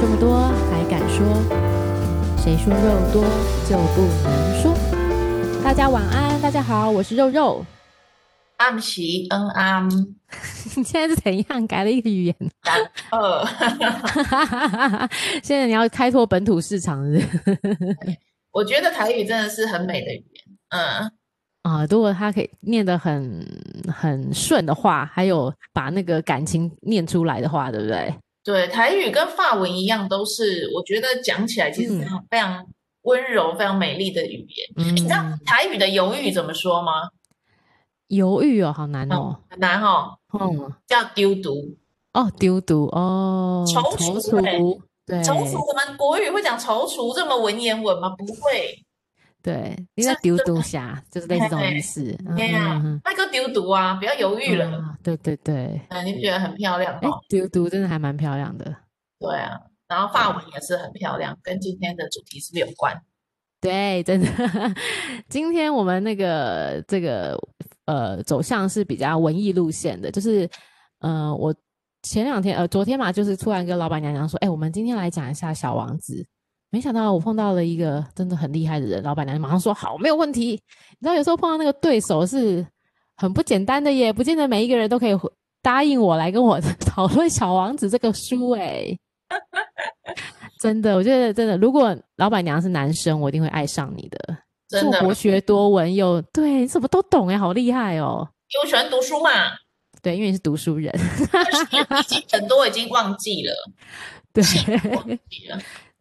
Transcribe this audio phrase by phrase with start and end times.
[0.00, 1.26] 这么多还敢说？
[2.38, 3.22] 谁说肉多
[3.68, 4.74] 就不能说？
[5.62, 7.64] 大家晚安，大家好，我是肉肉。
[8.56, 9.90] 阿姆奇，嗯阿姆，
[10.76, 12.36] 你 现在是怎样改了一个语言？
[13.10, 13.44] 二，
[15.42, 17.58] 现在你要开拓本土市场是不是？
[18.52, 20.44] 我觉得台语真的是很美的语言。
[20.70, 21.10] 嗯
[21.62, 23.46] 啊，如果他可以念得很
[23.92, 28.14] 很顺的话，还有把那个感情念出来的话，对不对？
[28.42, 32.66] 对，台语跟法文一样，都是我觉得讲起来其实非常非常
[33.02, 34.68] 温柔、嗯、非常美丽的语言。
[34.76, 37.10] 嗯、你知道台语的犹豫怎么说吗？
[38.08, 40.18] 犹豫哦，好难哦，很难哦。
[40.32, 41.76] 嗯，叫丢毒
[42.12, 45.64] 哦，丢毒哦，踌躇，对，踌躇。
[45.64, 48.08] 我们国语会讲踌躇这么文言文吗？
[48.16, 48.84] 不会。
[49.42, 52.02] 对，你在丢毒侠，就是类似这种意思。
[52.36, 54.96] 对呀，那个丢毒啊，不要犹豫了。
[55.02, 57.10] 对对对，嗯，你不觉得很漂亮吗？
[57.28, 58.64] 丢毒真的还蛮漂亮的。
[59.18, 59.58] 对啊，
[59.88, 62.94] 然后发文也是很漂亮，跟今天的主题是不是有关？
[63.62, 64.26] 对，真的。
[65.28, 67.38] 今天我们那个这个
[67.86, 70.48] 呃走向是比较文艺路线的，就是
[70.98, 71.54] 呃我
[72.02, 76.14] 前两天呃昨天嘛，就是突然跟老板娘娘说，哎，我们今天来讲一下《小王子》。
[76.70, 80.50] 没想到我碰到了一个真的很厉害的人，老板娘马上说好，没有问题。
[80.50, 82.64] 你知道有时候碰到那个对手是
[83.16, 85.12] 很不简单的耶，不见得每一个人都可以
[85.62, 88.96] 答应我来跟我 讨论《小王子》这个书哎。
[90.60, 94.36] 真的，我觉得真的，如果老板娘是男生，我一定会爱上你的。
[94.68, 98.28] 真的，博学多闻又对，你什么都懂哎，好厉害哦。
[98.52, 99.30] 因为我喜欢读书嘛。
[100.02, 100.92] 对，因为你是读书人。
[102.00, 103.54] 已经很多已经忘记了。
[104.32, 104.42] 对。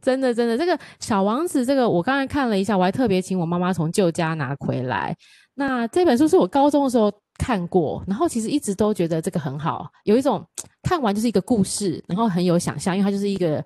[0.01, 5.15] 真的，真的，这个小王子，这个我刚才看了一下，我还特别请我妈妈从旧家拿回来。
[5.53, 10.45] 那这本书是我高中的时候看过，然后其实一直都觉得这个很好，有一种
[10.83, 13.63] 看完就是一个故事，然后很有想象，因为它就是一个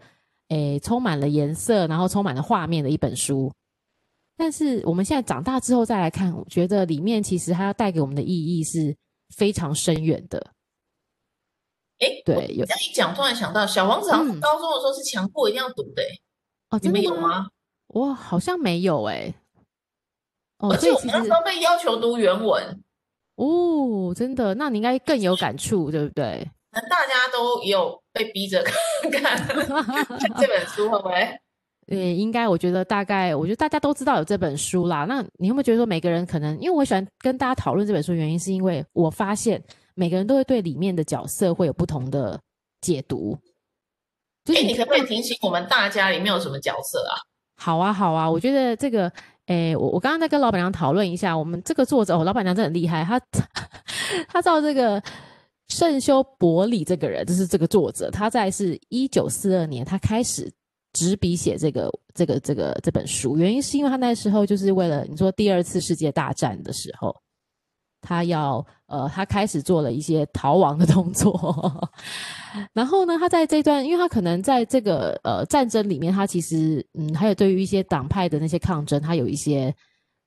[0.50, 3.52] 诶充满了颜色，然后充满了画面的一本书。
[4.36, 8.96] 但是我们现在长大之后再来看，我觉得里面其实它要带给我们的意义是
[9.36, 10.44] 非常深远的。
[12.00, 16.20] 哎，对，有这样一讲，突然想到，小王子好像高中的时候是强迫一定要读的，欸，
[16.70, 17.48] 哦，你们有吗？
[17.88, 19.34] 我好像没有，哎，
[20.58, 22.84] 哦，而且我们那时候被要求读原文，
[23.36, 26.50] 哦，真的，那你应该更有感触，对不对？
[26.72, 28.64] 那大家都有被逼着
[29.12, 29.48] 看
[30.40, 31.16] 这本书，会不会？
[31.88, 35.06] 呃，应该，我觉得大概，我觉得大家都知道有这本书啦。
[35.06, 39.64] 那你有没有觉得说，每个人可能，因为我喜欢跟大家讨论这本书，原因是因为我发现。
[39.96, 42.40] 每个人都会对里面的角色会有不同的
[42.82, 43.38] 解读。
[44.46, 47.16] 哎、欸，你可不可以提醒我们大家里面有什么角色啊？
[47.56, 49.08] 好啊，好啊，我觉得这个，
[49.46, 53.22] 诶、欸，我我刚刚在跟老板娘讨论一下，我们这个作者哦，老板娘真的很厉害，他
[54.28, 55.02] 他照这个
[55.70, 60.52] 圣修伯里这个人，就是这个作者，他在是一九四二年，他开始
[60.92, 67.16] 执笔写这个这个这个这本书，原因是因为他那时候就是为了你说第二次世界大战的时候。
[68.04, 71.90] 他要呃，他开始做了一些逃亡的动作，
[72.74, 79.74] 然后呢，他在这段，因为他可能在这个呃战争里面，他其实嗯，还有对于一些党派的那些抗争，他有一些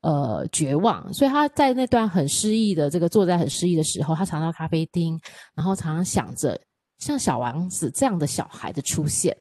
[0.00, 5.20] 呃绝望，所以他在那段很失意的这个坐在很失意的时候，他常到咖啡厅，
[5.54, 6.60] 然后常常想着
[6.98, 9.36] 像小王子这样的小孩的出现，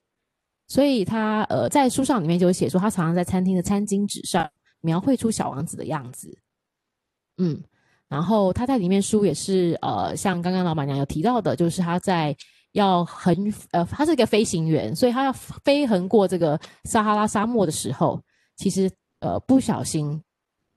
[0.67, 4.47] 所以他呃在书上里面就写说，他常常在餐厅的餐巾纸上
[4.81, 6.37] 描绘出小王子的样子，
[7.37, 7.63] 嗯。
[8.07, 12.35] 然后他在里面书也是呃，像刚刚老板娘有提到的，就是他在
[12.73, 13.35] 要横
[13.71, 18.21] 呃，他是一个飞行员，所以他要飞横过这个撒哈拉沙漠的时候，
[18.57, 20.21] 其实呃不小心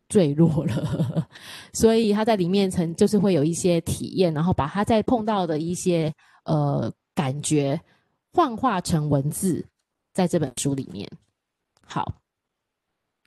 [0.08, 1.28] 坠落了，
[1.74, 6.12] 所以他在里面曾就是会有一些体验，然后把他在碰到的一些
[6.44, 7.78] 呃感觉
[8.32, 9.66] 幻化成文字，
[10.14, 11.06] 在这本书里面。
[11.84, 12.10] 好。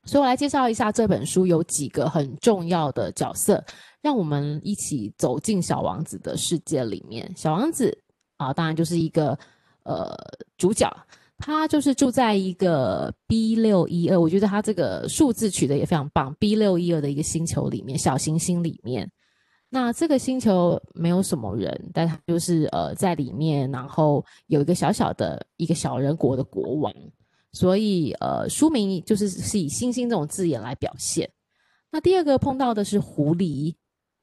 [0.03, 3.63] 所以我来介绍一下这本书有几个很重要的角色，
[4.01, 7.31] 让我们一起走进小王子的世界里面。
[7.35, 7.95] 小王子
[8.37, 9.37] 啊，当然就是一个
[9.83, 10.15] 呃
[10.57, 10.91] 主角，
[11.37, 19.09] 他就是住在一个 B 六一二，我觉得他这个数字取得也非常棒，B 六一二的一个星球里面，小行星里面。
[19.69, 26.93] 那这个星球没有什么人，但他就是呃在里面，然后有一个小小的一个小人国的国王。
[27.53, 31.29] 所以，呃，书名就是是以“星星”这种字眼来表现。
[31.91, 33.75] 那第二个碰到的是狐狸，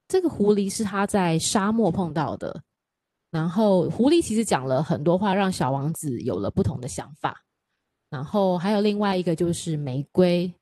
[0.09, 2.63] 这个狐狸是他在沙漠碰到的。
[3.31, 7.41] 然后，狐狸其实讲了很多话，让小王子有了不同的想法。
[8.11, 10.53] 然后还有另外一个就是玫瑰。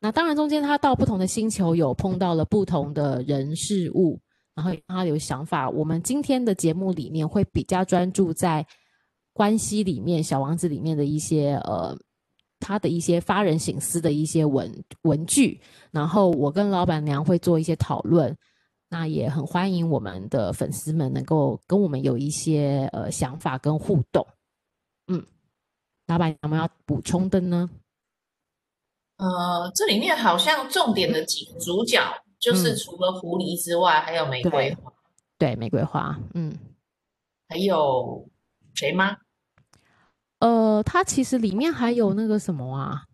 [0.00, 4.18] 那当然，中间他到不同的星球，有碰到了不同的人事物，
[4.54, 5.68] 然后他有想法。
[5.68, 8.66] 我们今天的节目里面会比较专注在。
[9.32, 11.94] 关系里面，小王子里面的一些呃，
[12.58, 15.60] 他的一些发人省思的一些文文句，
[15.90, 18.34] 然后我跟老板娘会做一些讨论，
[18.88, 24.26] 那也很欢迎我们的粉丝们能够跟我们有一些呃想法跟互动。
[25.08, 25.24] 嗯，
[26.06, 27.68] 老板有没有要补充的呢？
[29.16, 32.00] 呃，这里面好像重点的几个主角，
[32.38, 34.92] 就是除了狐狸之外，嗯、还有玫瑰花。
[35.38, 36.54] 对，玫瑰花，嗯，
[37.48, 38.28] 还有
[38.74, 39.16] 谁吗？
[40.40, 43.04] 呃，它其实里面还有那个什么啊，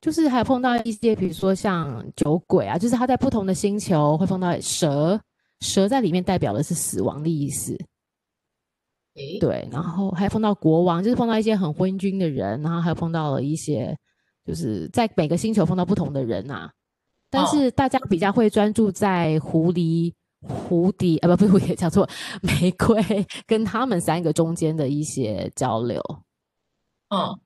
[0.00, 5.20] 就是还有碰到一些，比如说像酒鬼啊，就是他在不同的星球会碰到蛇，
[5.60, 7.76] 蛇在里面代表的是死亡的意思。
[9.14, 13.96] 诶对，然后还有碰到国王，就是碰到一些很昏君的人，然后还有碰到了一些，
[14.46, 16.70] 就是在每个星球碰到不同的人啊，
[17.28, 20.12] 但是大家比较会专注在狐狸。
[20.40, 22.08] 蝴蝶啊，不不，也叫做
[22.42, 22.94] 玫瑰，
[23.44, 26.00] 跟他们三个中间的一些交流。
[27.08, 27.36] 嗯，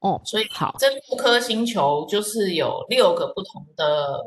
[0.00, 4.18] 哦，所以好，这六颗星球就是有六个不同的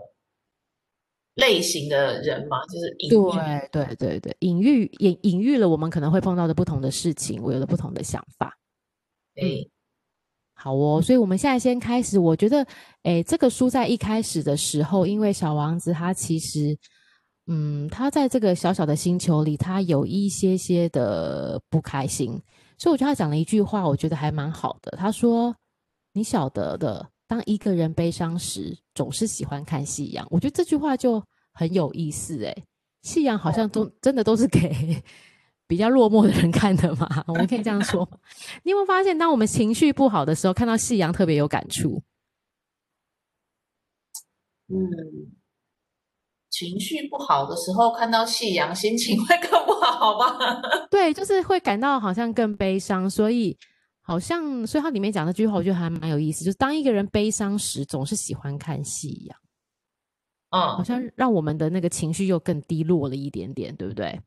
[1.36, 8.58] 类型的人嘛，就是隐喻，对对对对，隐喻隐隐喻了我们可能会碰到的不同的事情，我有了不同的想法。
[9.36, 9.66] 哎，
[10.54, 12.20] 好哦，所以我们现在先开始。
[12.20, 12.66] 我觉得，
[13.04, 16.78] 哎，这个书在一开始的时候，因为小王子他其实。
[17.48, 22.42] 嗯，他在这个小小的星球里，他有一些些的不开心，
[22.78, 24.96] 所以我觉得他讲了一句话，我觉得还蛮好的。
[24.98, 25.54] 他说
[26.14, 31.22] ：“你晓得的，当一个人悲伤时，总是喜欢看夕阳。”我觉得这句话就
[31.52, 32.38] 很有意思。
[32.44, 32.64] 诶，
[33.02, 35.04] 夕阳好像都真的都是给
[35.68, 37.24] 比较落寞的人看的嘛？
[37.28, 38.08] 我们可以这样说。
[38.64, 42.02] 你有没有发现，当我们情绪不好的时候，看到夕阳特别有感触？
[44.70, 45.34] 嗯。
[46.50, 50.38] 情绪不好的时候，看到夕阳，心情会更不好吧？
[50.92, 53.58] 对，就是会感到好像更悲伤，所以
[54.04, 59.40] 好像，所以它里面讲的句话，我觉得还蛮有意思，就是当一个人悲伤时，总是喜欢看戏一样，
[60.52, 64.20] 嗯，好像让我们的那个情绪又更低落了一点点，对不对？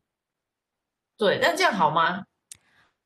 [1.17, 2.23] 对，但这样好吗？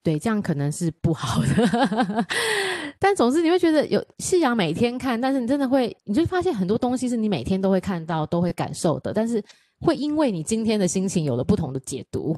[0.04, 2.26] 对，这样可能是不好的。
[2.98, 9.44] 但总之，你会觉得有夕阳每天看，但是你真的会，你就发现很多东西是你每天都会看到、都会感受的，但是
[9.80, 12.36] 会因为你今天的心情有了不同的解读。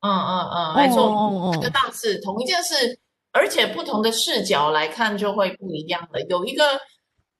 [0.00, 2.98] 嗯嗯嗯，没错，哦、这个倒是同一件事，
[3.32, 6.20] 而且不同的视角来看就会不一样的。
[6.28, 6.64] 有一个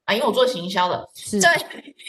[0.05, 1.41] 啊，因为我做行销的，是。
[1.41, 1.61] 在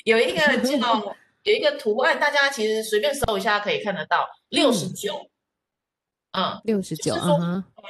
[0.06, 5.30] 有一个 叫有一个图案，大家其实随便搜一下可以看得到，六十九。
[6.34, 7.16] 嗯，六十九，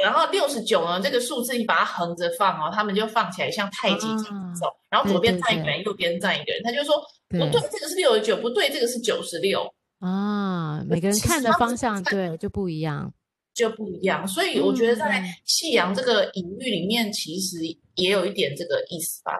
[0.01, 6.95] 然后六十九呢，这个数字你把它横着放哦，他们就放起来像太极这样走，然后左边站一个人，右边站一个人，他就说
[7.27, 9.69] 不对，这个是六十九，不对，这个是九十六。
[9.99, 13.11] 啊，每个人看的方向对就不一样，
[13.59, 17.57] 就不一样，所以我觉得在夕阳这个隐喻里面，其实
[17.95, 19.33] 也有一点这个意思吧？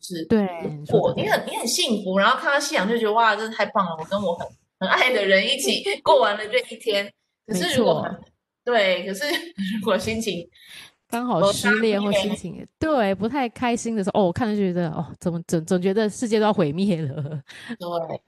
[0.00, 0.46] 是对，
[0.92, 4.46] 我你很你很幸福，然后看到夕阳就觉得哇，真的太棒了，我跟我很
[4.78, 7.10] 很爱的人一起 过完了这一天，
[7.46, 8.06] 可是如果。
[8.62, 9.24] 对，可是
[9.80, 10.46] 如果心情
[11.08, 17.42] 刚好失恋或心情对不太开心的时候，哦，我看着就觉得哦，怎么总总觉得世界都要毁灭了。
[17.80, 18.20] 对，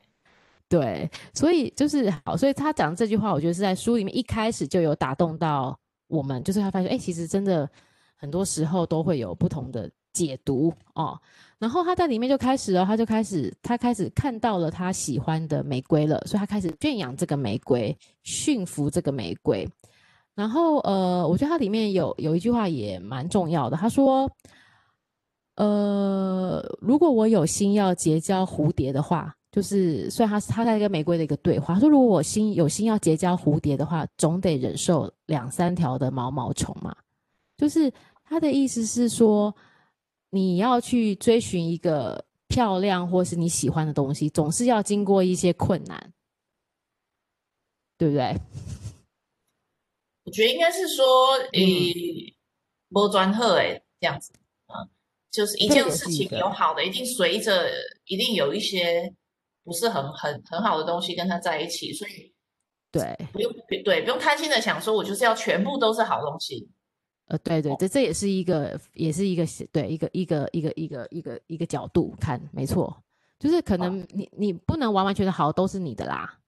[0.73, 5.79] 对，所以就是好，所以他讲这句话，我觉得是在书里面一开始就有打动到
[6.09, 7.69] 我们，就是他发现，哎，其实真的
[8.17, 11.21] 很多时候都会有不同的解读哦。
[11.59, 19.69] 然后他在里面就开始了，他就开始他开始看到了他喜欢的玫瑰了，所以他开始圈养这个玫瑰，驯服这个玫瑰。
[20.35, 23.77] 然后，呃，我觉得它里面有有一句话也蛮重要的。
[23.77, 24.27] 他说
[25.57, 36.97] ：“呃，如果我有心要结交蝴蝶的话，就是虽然他他在跟玫瑰的一个对话，他说如果我心有心要结交蝴蝶的话，总得忍受两三条的毛毛虫嘛。
[37.59, 37.93] 就是
[38.25, 39.55] 他的意思是说，
[40.31, 46.13] 你要去追寻一个漂亮或是你喜欢的东西，总是要经过一些困难，
[47.99, 48.35] 对不对？”
[50.25, 51.05] 我觉得应该是说，
[51.53, 52.35] 诶，
[52.89, 54.33] 波专赫诶，这样子，
[54.69, 54.89] 嗯，
[55.31, 57.69] 就是一件事情有好的，一定随着
[58.07, 59.13] 一定有一些
[59.65, 62.33] 不是很很很好的东西跟他在一起，所以
[62.91, 63.53] 对，不用
[63.85, 66.69] 对，不用贪心的想说，我就是要全部都是好东西。
[67.29, 72.95] 呃，对对，这这也是一个，也是一个对一个一个一个一个一个一个角度看，没错，
[73.39, 74.07] 就是可能。
[74.11, 76.39] 你你不能完完全全好都是你的啦。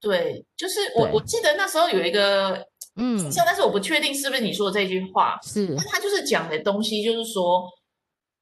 [0.00, 7.68] 对，就是我我记得那时候有一个嗯，但是我不确定是不是你说的这句话，是，他就是讲的东西，就是说，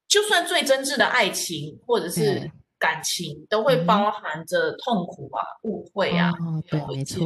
[0.07, 7.25] 就算最真挚的爱情或者是感情，都会包含着痛苦啊、嗯、误会啊，哦、对，没错，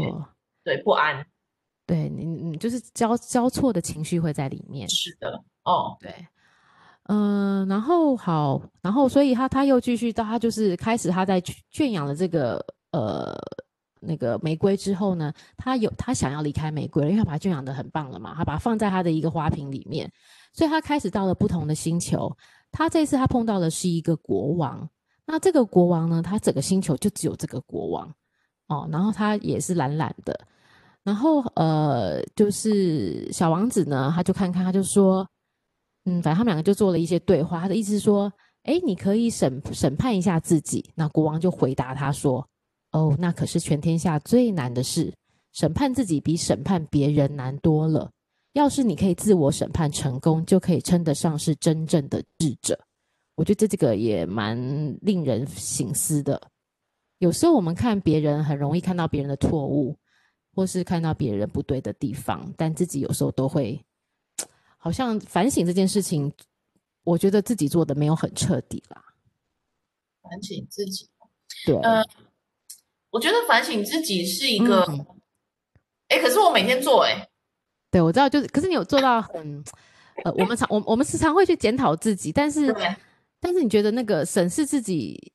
[0.64, 1.26] 对，不安，
[1.86, 4.88] 对你你，就是交交错的情绪会在里面。
[4.90, 6.14] 是的，哦，对，
[7.04, 13.38] 嗯、呃，然后好，然后所以他他又继续到他就是开始他在圈养了这个呃
[14.00, 20.12] 那个玫瑰之后呢，他有他想要离开玫瑰了，因为他把它圈养的很棒了嘛，他把它放在他的一个花瓶里面，
[20.54, 22.36] 所以他开始到了不同的星球。
[22.72, 24.90] 他这次他碰到的是一个国王，
[25.32, 28.14] 那这个国王呢，他整个星球就只有这个国王
[28.68, 30.38] 哦，然后他也是懒懒的。
[31.04, 35.26] 然后，呃，就是小王子呢，他就看看，他就说，
[36.04, 37.62] 嗯，反正他们两个就做了一些对话。
[37.62, 38.30] 他的意思是说，
[38.64, 40.84] 哎，你可以审审判一下自己。
[40.96, 42.46] 那国王就回答他说，
[42.92, 45.14] 哦，那可是全天下最难的事，
[45.54, 48.12] 审判自己比审判别人难多了。
[48.52, 52.78] 要是你可以自我审判成功，就可以称得上是真正的智者。
[53.36, 54.58] 我觉得这这个也蛮
[55.02, 56.42] 令人省思的。
[57.20, 59.98] 有时候我们看别人，很容易看到别人的错误。
[60.54, 63.82] 或是看到别人不对的地方，但自己有时候都会
[64.78, 66.30] 好像反省这件事情，
[67.06, 69.02] 我觉得自己做的没有很彻底啦。
[70.22, 71.08] 反省自己，
[71.66, 72.04] 对，呃，
[73.12, 74.84] 我觉得反省自己是一个，
[76.10, 77.30] 哎、嗯，可是我每天做、欸，哎，
[77.90, 79.64] 对，我知道，就是，可是你有做到很，
[80.26, 82.76] 呃，我们常，我我们时常会去检讨自己，但是，
[83.42, 85.34] 但是你觉得那个审视自己，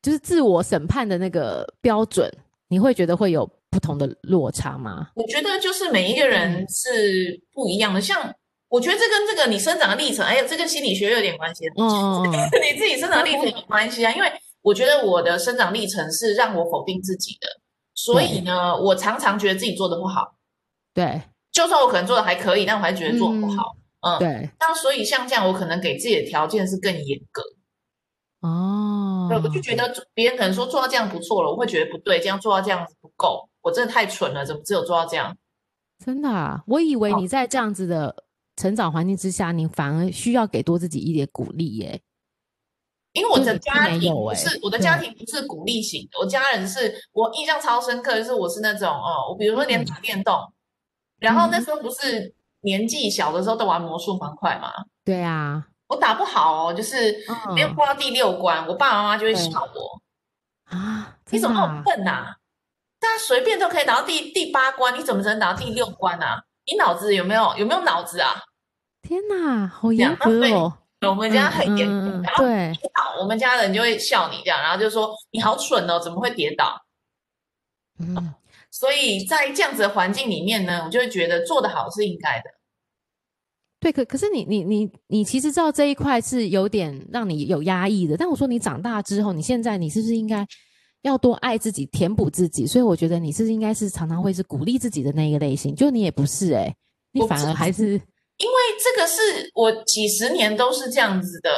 [0.00, 2.32] 就是自我审判的那个标准，
[2.68, 3.46] 你会觉得会有？
[3.68, 5.10] 不同的落差吗？
[5.14, 8.00] 我觉得就是每一个人是不一样的。
[8.00, 8.34] 嗯、像
[8.68, 11.66] 我觉得这跟这个你生长的历程，哎呀，这跟心理学有点关系。
[11.76, 12.22] 哦，
[12.64, 14.10] 你自己生长历程有关系啊。
[14.12, 17.48] 因为我觉得我的生长历程是让我否定自己的，
[17.94, 20.38] 所以呢，我常常觉得自己做的不好。
[20.94, 21.20] 对，
[21.52, 23.76] 就算我可能做的还可以，但我还是觉得做的不好。
[23.76, 24.50] 嗯，嗯对。
[24.60, 27.42] 那所以像这样，我可能给自己的条件是更严格。
[28.40, 33.48] 哦，对，我就觉得别人可能说做到这样不错了，我会觉得不对，这样做到这样子不够。
[33.62, 35.36] 我真的太蠢了，怎么只有做到这样？
[36.04, 42.00] 真的啊，我以为你在这样子的成长环境之下，你反而需要给多自己一点鼓励耶。
[43.14, 50.34] 因为我的家庭不是我的家庭不是鼓励型的，我家人是我印象超深刻，就是我是那种哦，我比如说连打电动，
[51.18, 52.34] 然后那时候不是
[52.66, 54.72] 年纪小的时候都玩魔术方块嘛？
[55.04, 57.16] 对啊，我打不好哦，就是
[57.54, 62.34] 没有过到第六关，我爸爸妈妈就会笑我啊，你怎么那么笨呐？
[62.98, 66.42] 大家随便都可以打到第第八关，你怎么只能打到第六关啊？
[66.66, 68.42] 你脑子有没有有没有脑子啊？
[69.02, 70.76] 天哪，好严格哦！
[71.02, 76.76] 我们家很严格，嗯、对，好，我们家人就会笑你这样，然后就说你好蠢哦，怎么会跌倒？
[78.00, 78.34] 嗯，
[78.72, 82.50] 所以在这样子的环境里面呢，我就会觉得做得好是应该的。
[83.86, 90.46] 对，可可是你你你你其实知道这一块是有点让你有压抑的，但我说你长大之后，你现在你是不是应该？
[91.02, 96.76] 要多爱自己，填补自己，所以我觉得你是应该是常常会是鼓励自己的那一个类型，就你也不是哎、欸，
[97.12, 101.50] 你反而还是因为这个是我几十年都是这样子的，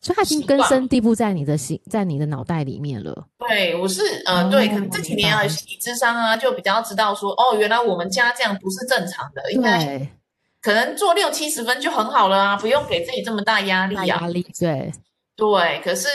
[0.00, 3.24] 所以它已经根深蒂固在你的心，在你的脑袋里面了。
[3.38, 10.10] 对，我是呃，哦、对，可能这几年啊，心理智商啊，就比较知道说，哦，原来我们家这样不是正常的，应该
[10.68, 14.92] 可能做六七十分就很好了啊，不用给自己这么大压力啊，压力对
[15.36, 16.08] 对，可是。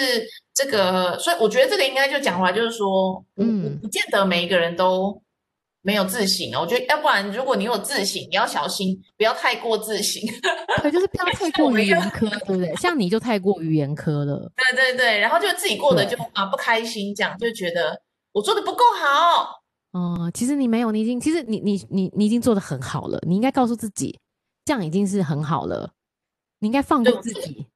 [0.55, 5.19] 这个，所以我觉得这个应该就讲回来，就是说，嗯，不见得每一个人都
[5.81, 6.59] 没有自省哦。
[6.61, 10.21] 我觉得，要不然，如果你有自省，你要小心，不要太过自省。
[10.83, 12.75] 对，就是不要太过于严苛，对不对？
[12.75, 14.51] 像你就太过于严苛了。
[14.55, 17.99] 对对对，然后就自己过得就啊不开心，这样就觉得
[18.31, 19.59] 我做的不够好。
[19.93, 23.17] 哦、嗯，其实你没有，你已经，其实你你你你已经做的很好了。
[23.27, 24.19] 你应该告诉自己，
[24.65, 25.93] 这样已经是很好了。
[26.59, 27.67] 你应该放过自己。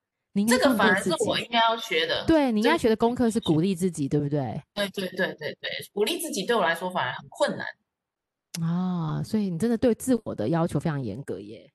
[0.48, 2.24] 这个反而是我应该要学的。
[2.28, 4.62] 对，你应该学的功课是鼓励自己，对不对？
[4.76, 7.66] 对对对对对，鼓励自己对我来说反而很困难
[8.62, 9.24] 啊！
[9.24, 11.72] 所以你真的对自我的要求非常严格耶。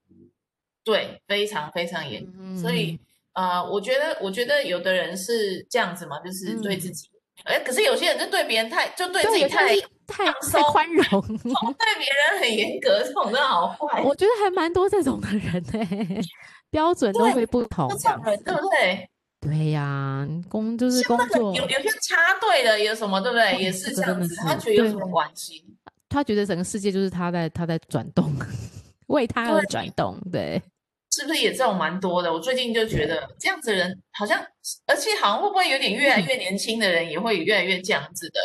[0.85, 2.33] 对，非常非常严格。
[2.39, 2.97] 嗯、所以
[3.33, 7.09] 呃，我觉得，我觉得有的人是这样子嘛，就是对自己，
[7.43, 9.75] 哎、嗯，可是有些人就对别人太，就对自己太
[10.13, 14.03] 太太宽容， 对别人很严格，这种真的好坏。
[14.03, 16.23] 我觉得还蛮多这种的人呢。
[16.71, 19.07] 标准都会不同，对不对？
[19.39, 23.61] 对呀，工就是工作，有有些插队的，有什么对不对？
[23.61, 25.63] 也是这样子，他觉得有什么关系？
[26.09, 28.33] 他觉得整个世界就是他在他在转动，
[29.09, 30.63] 为他而转动，对，
[31.11, 32.33] 是不是也这种蛮多的？
[32.33, 34.43] 我最近就觉得这样子的人好像，
[34.87, 38.41] 而且好像会不会有点越来越年轻的人也会越来越这样子的？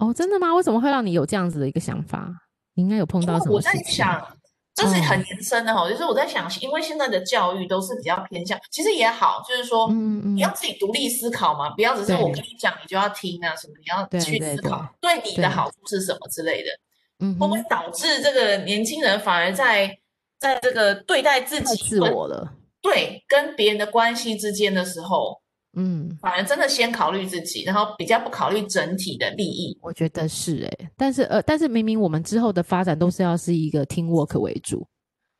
[0.00, 0.52] 哦，真的吗？
[0.54, 2.28] 为什么会让你有这样子的一个想法？
[2.74, 3.54] 你应该有碰到什么？
[3.54, 4.26] 我在想。
[4.72, 16.70] 这是很延伸的哈，就是我在想，因为现在的教育都是比较偏向，其实也好，就是说，嗯嗯你要自己独立思考嘛，不要只是我跟你讲，你就要听啊什么，你要去思考，对你的好处是什么之类的。
[17.18, 19.98] 嗯，会不会导致这个年轻人反而在
[20.38, 22.50] 在这个对待自己自我了？
[22.80, 25.39] 对，跟别人的关系之间的时候，
[25.76, 29.78] 嗯，反而真的先考虑自己，然后比较不考虑整体的利益。
[29.80, 34.84] 我觉得是哎，但是呃，但是明明我们之后的发展都是要是一个 team work 为主，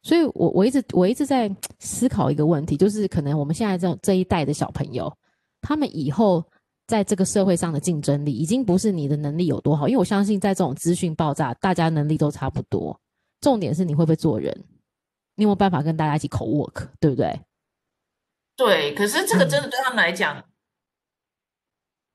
[0.02, 5.12] 所以我我一直我一直在思考一个问题，就是可能我们现在这这一代的小朋友，
[5.60, 6.44] 他们以后
[6.86, 12.96] 在这个社会上的竞争力，已经不是你的能力有多好，因为我相信在这种资讯爆炸，大家能力都差不多，
[13.40, 14.56] 重点是你会不会做人。
[15.34, 17.40] 你有没有办法跟大家一起 co-work，对不对？
[18.60, 20.44] 对，可是这个真的对他们来讲、嗯、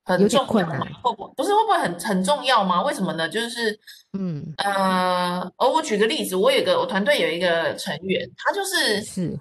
[0.04, 0.86] 很重要吗？
[1.02, 2.84] 会不不是会不会很很重要吗？
[2.84, 3.28] 为什么呢？
[3.28, 3.80] 就是
[4.14, 9.40] 嗯呃，哦，我举个例子，我有个我团队有一个成员，他就是是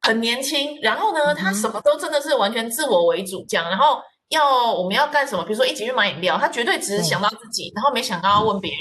[0.00, 8.72] 很年轻，然后呢，他什么都真的是完全自我为主讲，然后要我们要干什么，比如说一起去买饮料，他绝对只是想到自己，然后没想到要问别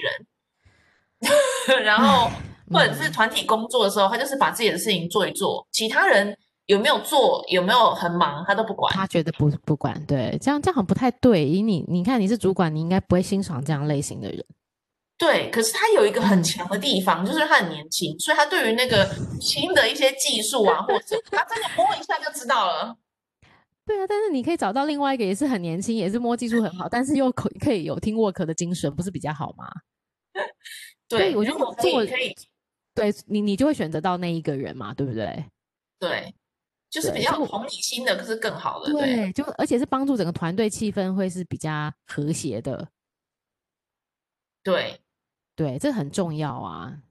[1.70, 2.32] 人， 然后。
[2.74, 6.38] 或者是团体工作的时候，他就是把自己的事情做一做，其他人
[6.68, 8.94] 有没有做，有没有很忙，他都不管。
[8.94, 11.46] 他觉得不不管，对，这样这样好像不太对。
[11.46, 14.46] 以你你看你是主管，你应该不会欣赏这样类型的人。
[15.18, 19.08] 对，可是他有一个很强的地方，嗯、就是他很年轻，所以他对于那个
[19.40, 22.96] 新的一些技术啊，或者他真的摸一下就知道了。
[23.86, 29.68] 对啊，但是你可以找到另外一个也是很年轻，也是摸技术很好，但是又可可以有 team work 的精神，不是比较好吗？
[31.10, 32.34] 对，我觉得我可以。
[32.96, 35.46] 对你，你就会选择到那一个人嘛，对不对？
[36.00, 36.34] 对，
[36.92, 42.88] 就是比较同理心的，可是更好的，对，对就而且是帮助整个团队气氛会是比较和谐的。
[44.62, 45.00] 对，
[45.56, 47.02] 对，这很重要啊。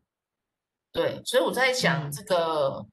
[0.92, 2.86] 对，所以我在想，这个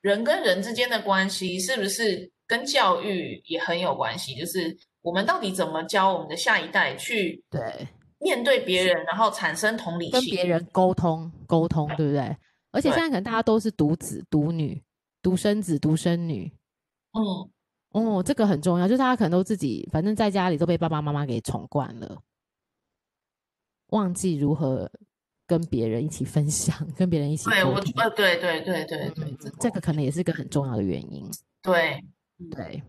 [0.00, 4.34] 人跟人之间的关系是不是跟教育也很有关系？
[4.34, 7.86] 就是我们到底怎么教我们的下一代去对。
[8.22, 12.36] 面对别人，然后产生同理心，跟别人沟通沟通，对不对？
[12.70, 14.78] 而且现在可能大家都是独子、独女、
[15.22, 16.52] 独生子、独生女。
[17.12, 17.50] 哦，
[17.90, 22.22] 哦，这个很重要，就是大家可能都自己，反正在家里都被爸爸妈妈给宠惯了，
[23.88, 24.90] 忘记如何
[25.46, 27.50] 跟别人一起分享，跟别人一起。
[27.50, 31.28] 对，我呃，对对对对对，嗯，这个可能也是个很重要的原因。
[31.62, 32.04] 对
[32.50, 32.82] 对，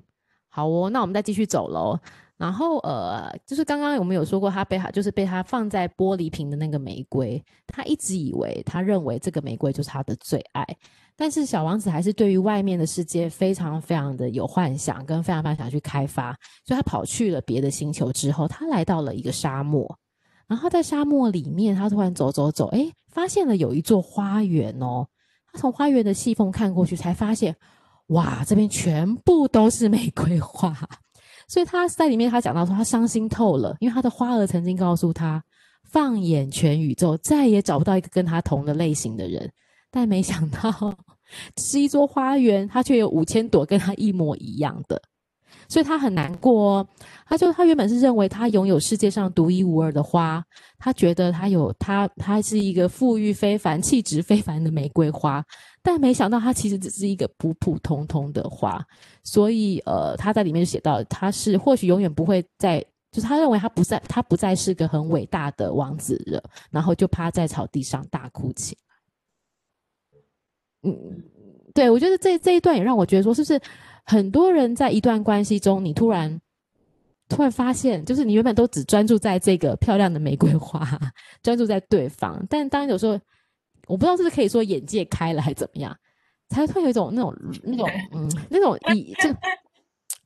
[0.50, 2.00] 好哦，那我们再继续走喽。
[2.42, 10.66] 然后呃，就是刚刚我们有说过，他被他就是被他放在玻璃瓶的那个玫瑰，他一直以为他认为这个玫瑰就是他的最爱，
[11.16, 19.96] 但是小王子还是对于外面的世界非常非常的有幻想，跟非常非常想去开发，所以他跑去了别的星球之后，他来到了一个沙漠，
[20.48, 25.06] 然后在沙漠里面，他突然走走走，诶，发现了有一座花园哦，
[25.54, 27.56] 他从花园的细缝看过去，才发现，
[28.08, 30.76] 哇，这边全部都是玫瑰花。
[31.52, 35.44] 所以他在里面，他讲到说他伤心透了，因为他的花儿曾经告诉他，
[35.84, 39.52] 放眼全宇宙，再也找不到一个跟他同的类型的人。
[39.92, 40.96] 但没想到，
[41.60, 45.02] 是一座花园，他却有五千朵跟他一模一样的，
[45.72, 46.88] 所以他很难过哦。
[47.26, 50.44] 他就他原本是认为他拥有世界上独一无二的花，
[50.78, 55.42] 他觉得他有他他是一个富裕非凡、气质非凡的玫瑰花。
[55.82, 58.86] 但没想到，他其实只是一个普普通通的花，
[59.24, 62.80] 所以呃，他在里面就写到，他是或许永远不会再，
[63.12, 68.82] 就是他认为他不再，他不再是个很伟大的王子了，然后就趴在草地上大哭起来。
[70.84, 71.24] 嗯，
[71.74, 73.62] 对，我觉得这这一段也让我觉得说，是不是
[74.06, 76.40] 很多人在一段关系中，你突然
[77.30, 80.88] 突然发现，就是你原本都只专注在这个漂亮的玫瑰花，
[81.44, 83.20] 专注在对方，但当有时候。
[83.88, 85.94] 我不知道是不是可以说眼界开了还是怎么样，
[86.48, 89.30] 才会有一种那种那种 嗯那种以就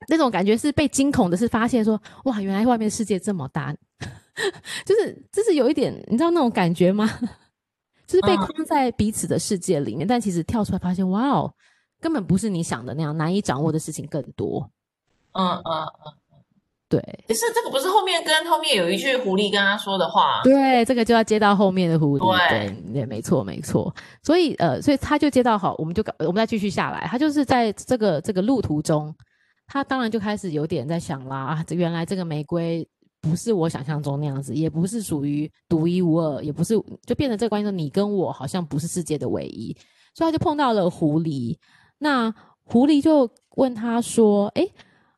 [0.08, 3.74] 那种感觉是被惊恐的，是发现说哇，原来外面世界这么大，
[4.86, 7.10] 就是就是有一点你知道那种感觉吗？
[8.06, 11.52] 就是被框在彼此的世界里面，但其实跳出来发现哇哦，
[12.06, 14.70] 根本不是你想的那样，难以掌握的事情更多。
[15.32, 16.14] 嗯嗯嗯。
[16.88, 20.42] 对，可是这个不是后面跟后面有一句狐狸跟他说的话。
[20.44, 22.48] 对，这个就要接到后面的狐狸。
[22.48, 23.92] 对，对，没错，没错。
[24.22, 27.08] 所以呃，所以他就接到好，我们就我们再继续下来。
[27.08, 29.12] 他就是在这个这个路途中，
[29.66, 32.88] 他当然就开始有点在想啦啊，这原来这个玫瑰
[33.20, 36.76] 不是我想象中那样子，也不是属于独一无二，也不是
[37.08, 39.76] 就变成这个关系说你跟我好像不是世界的唯一。
[40.14, 41.58] 所以他就碰到了狐狸，
[41.98, 44.72] 那狐狸就问他说：“诶，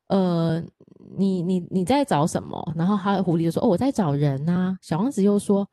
[0.08, 0.64] 呃。”
[1.20, 2.74] 你你你在找什么？
[2.76, 5.68] 然后他的狐狸就说：“哦，我在找人啊。”小王子又说：“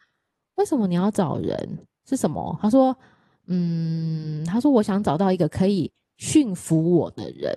[0.55, 1.79] 为什么你要找人？
[2.09, 2.97] 是什么？”他说
[3.49, 7.53] ：“嗯，他说我想找到一个可以驯服我的人。”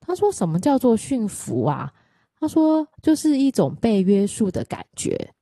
[0.00, 1.92] 他说：“什么叫做驯服啊？”
[2.40, 5.34] 他说：“就是一种被约束的感觉。”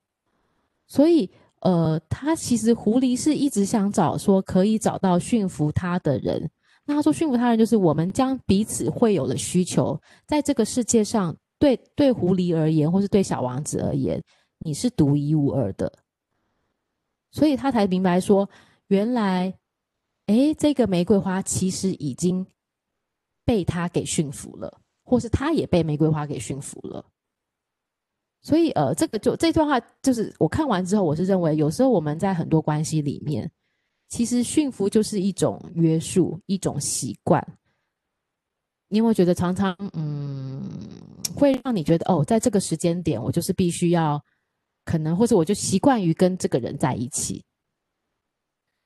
[0.85, 6.51] 所以，呃，他其实狐狸是一直想找说可以找到驯服他的人。
[6.85, 14.21] 那他说驯服他人就是我们将彼此会有的需求，在这个世界上，对对狐狸而言，或是对小王子而言，
[14.59, 15.91] 你是独一无二的。
[17.31, 18.49] 所以他才明白说，
[18.87, 19.57] 原来，
[20.27, 22.45] 诶，这个玫瑰花其实已经
[23.45, 27.05] 被他给驯服了，或是他也被玫瑰花给驯服了。
[28.41, 33.49] 所以，呃，这个就这段话，就是我看完之后，我是认为，有时候我们在很多关系里面，
[34.13, 37.43] 其实驯服就是一种约束，一种习惯。
[38.87, 40.61] 你有没有觉得常常，嗯，
[41.35, 44.23] 会让你觉得，哦，在这个时间点，我就是必须要，
[44.85, 47.43] 可能或者我就习惯于跟这个人在一起。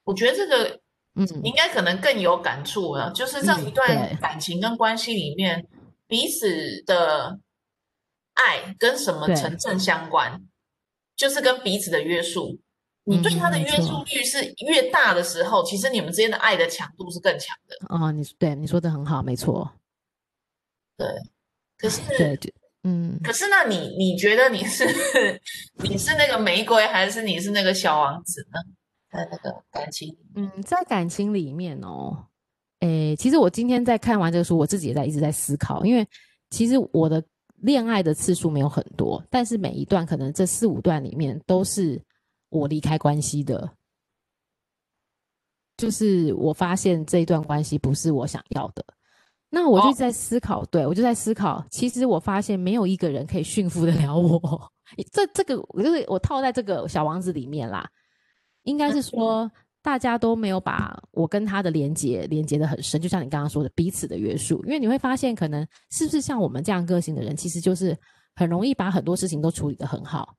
[0.06, 0.80] 我觉得这个，
[1.16, 7.38] 嗯，应该可能更有感触了，就是在一段感情跟关系里面，嗯、彼此的。
[8.36, 10.48] 爱跟什么成正相关，
[11.18, 12.60] 就是跟彼此的约束。
[13.08, 17.78] 你对他的约束力是越大的时候，嗯、其实你们之间的爱的强度是更强的。
[17.88, 19.72] 哦，你对你说的很好，没错。
[20.98, 21.08] 对，
[21.78, 22.38] 可是，对，
[22.84, 24.86] 嗯，可是那你你觉得你是
[25.84, 28.60] 你是那个玫瑰，还是你是那个小王子呢？
[29.12, 32.26] 在那个感情，嗯，在感情里面哦，
[32.82, 36.06] 诶，其实我今天在看完这个书，我自己也在一直在思考，因为
[36.50, 37.24] 其实我的。
[37.62, 42.00] 恋爱的次数没有很多，但是每一段可能这四五段里面都是
[42.50, 43.70] 我离开关系的，
[45.78, 48.84] 就是我发现这一段关系不是我想要的，
[49.50, 54.72] 那我就在思考，哦、对，我就在思考，其实我发现没有一个人可以驯服得了我，
[55.12, 57.90] 这这个我就是我套在这个小王子里面啦，
[58.64, 59.52] 应该是说。
[59.80, 64.62] 大家都没有把我跟他的连接连接的很深，就像你刚刚说的，彼此的约束。
[64.66, 67.98] 因为你会发现，可能是不是像我们这样个性的人，其实就是
[68.36, 70.36] 很容易把很多事情都处理得很好，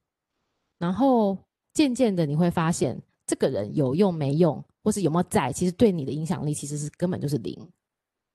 [0.77, 1.38] 然后
[1.79, 7.57] 渐渐的你会发现，这个人有用没用，或是有没有在，其实对你的影响力其实是根本就是零，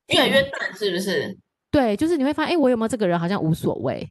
[0.08, 1.38] 越来越淡，是不是？
[1.70, 4.10] 对，就是你会发现，哎，我有没有这个人好像无所谓，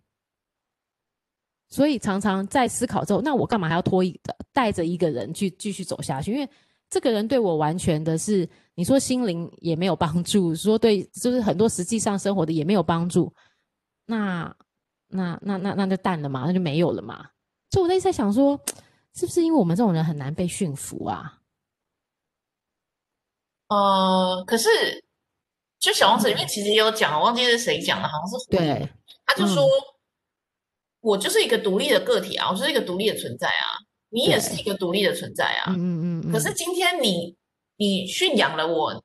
[1.70, 6.30] 所以常常在思考之后，那我干嘛还要拖一个带着一个人去继续走下去？
[6.30, 6.46] 因为
[6.90, 13.32] 这个人对我完全的是，你说心灵也没有帮助，说对，就是很多实际上生活的也没有帮助，
[14.04, 14.54] 那
[15.08, 17.26] 那那那那就淡了嘛，那就没有了嘛。
[17.70, 18.60] 所以我在在想说，
[19.14, 21.40] 是不是因为我们这种人很难被驯服啊？
[23.68, 24.68] 呃，可是
[25.78, 28.88] 就小王子里面其实也有讲，我忘记是谁讲的，好像是对，
[29.24, 29.68] 他就说、嗯、
[31.00, 33.80] 我就是一个独立的个体啊，我就是一个独立的存在啊。
[34.14, 36.32] 你也是一个独立的存在啊，嗯嗯嗯。
[36.32, 37.34] 可是今天你
[37.76, 39.02] 你驯养了我，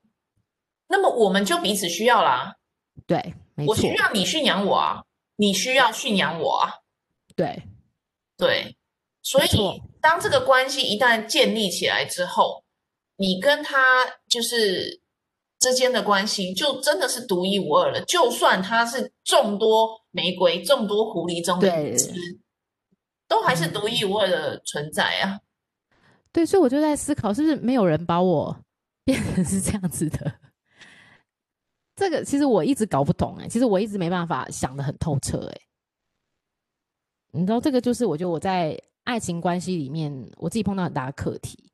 [0.88, 2.58] 那么我们就彼此需要啦。
[3.06, 3.72] 对，没错。
[3.72, 5.06] 我需要你驯养我啊，
[5.38, 6.74] 你需要驯养我啊。
[7.38, 7.64] 对，
[8.36, 8.76] 对。
[9.24, 12.64] 所以当这个关系一旦建立起来之后，
[13.18, 15.02] 你跟他就是
[15.60, 18.00] 之间的关系就真的是独一无二了。
[18.06, 22.14] 就算他是众多玫瑰、众多狐狸中的一只。
[23.28, 25.42] 都还是独一无二的存在啊、嗯！
[26.32, 28.58] 对，所以我就在思考，是不是没有人把我
[29.04, 30.34] 变成是这样子的？
[31.98, 35.62] 这个其实我一直搞不懂哎、欸，其实我一直没办法想得很透彻哎、欸。
[37.34, 41.72] 你知道，这个就是我觉得我在爱情关系里面，我自己碰到很大的课题。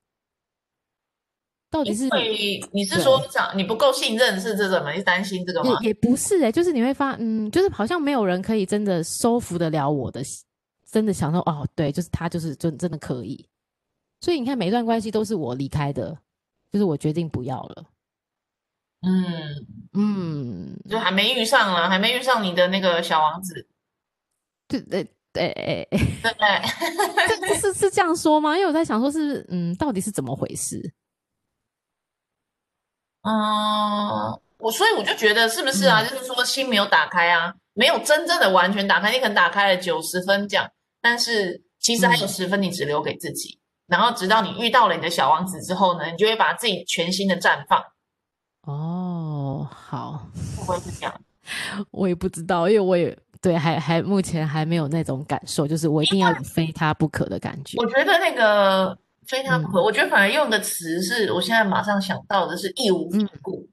[1.72, 2.08] 到底是
[2.72, 4.91] 你是说想你不够信任是这种吗？
[4.91, 5.80] 你担心这个吗？
[5.82, 10.22] 也，也不是哎、欸，就是你会发嗯，就是好像没有人可以真的收服得了我的。
[10.86, 13.43] 真的想说哦，对，就是他，就是真真的可以。
[14.22, 16.15] 所以你看，每一段关系都是我离开的，
[16.72, 17.86] 就是我决定不要了。
[19.02, 23.67] 嗯嗯，就还没遇上了，还没遇上你的那个小王子。
[24.67, 26.67] 对对对，哎哎
[27.28, 28.56] 对，这是是这样说吗？
[28.56, 30.93] 因为我在想说是，是嗯，到底是怎么回事？
[33.24, 36.02] 嗯，我所以我就觉得是不是啊？
[36.04, 40.69] 嗯、就是说心没有打开啊，没有真正的完全打开，你可能打开了九十分这样。
[41.02, 43.60] 但是其实还有十分，你只留给自己，嗯。
[43.88, 47.84] 然后直到你遇到了你的小王子之后呢，你就会把自己全新的绽放。
[48.62, 51.22] 哦，好，会不会是这样？
[51.91, 57.77] 我也不知道，因为我也对，还还目前还没有那种感受，就是我一定要有非他不可的感觉。
[57.77, 63.67] 我觉得那个非他不可，嗯，我觉得反而用的词是我现在马上想到的是义无反顾。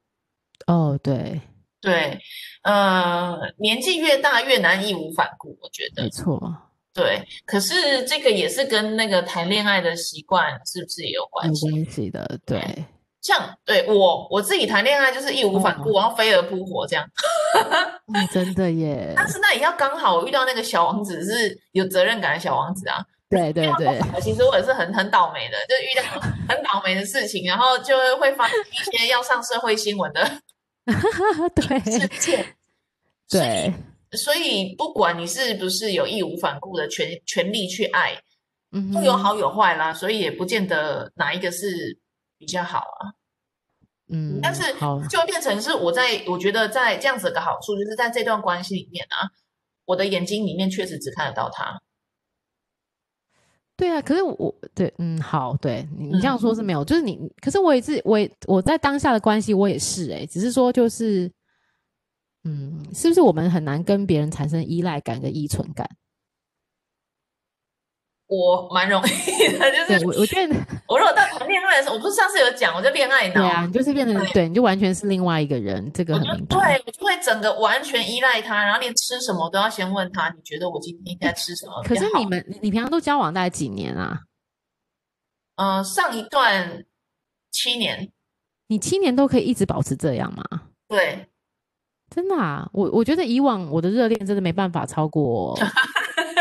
[0.67, 0.75] 嗯。
[0.77, 1.41] 哦，对
[1.81, 2.19] 对，
[2.65, 6.55] 呃，年纪越大越难义无反顾，我觉得没错。
[6.93, 11.67] 对，可是这个也是跟那个谈恋爱的习惯是不是也有关系？
[11.69, 12.85] 有关系的，对。
[13.23, 17.07] 像对我我自己谈恋爱就是义无反顾，哦、然后飞蛾扑火这样。
[18.15, 19.13] 嗯、 真的耶！
[19.15, 30.31] 但是那也要刚好我遇到那个小王子是有责任感的小王子啊，对对对，其实我也是很很倒霉的，就遇到 很倒霉的事情，然后就会发生一些要上社会新闻的
[31.55, 32.45] 对事件。
[33.29, 33.73] 对，
[34.13, 38.17] 所以不管你是不是有义无反顾的全全力去爱，
[38.73, 41.97] 嗯，都有好有坏啦，所以也不见得哪一个是
[42.41, 43.13] 比较好啊。
[44.09, 44.63] 嗯，但是
[45.09, 49.29] 就变成是我在我觉得在这样子的好处，就是在这段关系里面啊，
[49.85, 51.81] 我的眼睛里面确实只看得到他。
[53.77, 61.31] 对啊，可是我对，嗯，好，对你你这样说是没有，嗯、就是你，可是我也是，我也我在当下的关系，我也是、欸，哎，只是说就是，
[62.45, 65.89] 嗯，是不是我们很难跟别人产生依赖感跟依存感？
[68.31, 69.09] 我蛮容易
[69.59, 70.55] 的，就是我我觉得，
[70.87, 76.57] 我如果到谈恋爱的时候，我不是上次有讲，我就恋爱脑，对啊，你就是变成对，你就完全是另外一个人，这个很明白。
[76.57, 81.83] 对，我就会整个完全依赖他，然后连吃什么都要先问他，你觉得我今天应该吃什么？
[81.83, 84.21] 可是你们，你平常都交往大概几年啊？
[85.57, 86.85] 嗯、呃，上一段
[87.51, 88.13] 七年，
[88.69, 90.45] 你七年都可以一直保持这样吗？
[90.87, 91.27] 对，
[92.15, 95.59] 真的啊，我我觉得以往我的热恋真的没办法超过。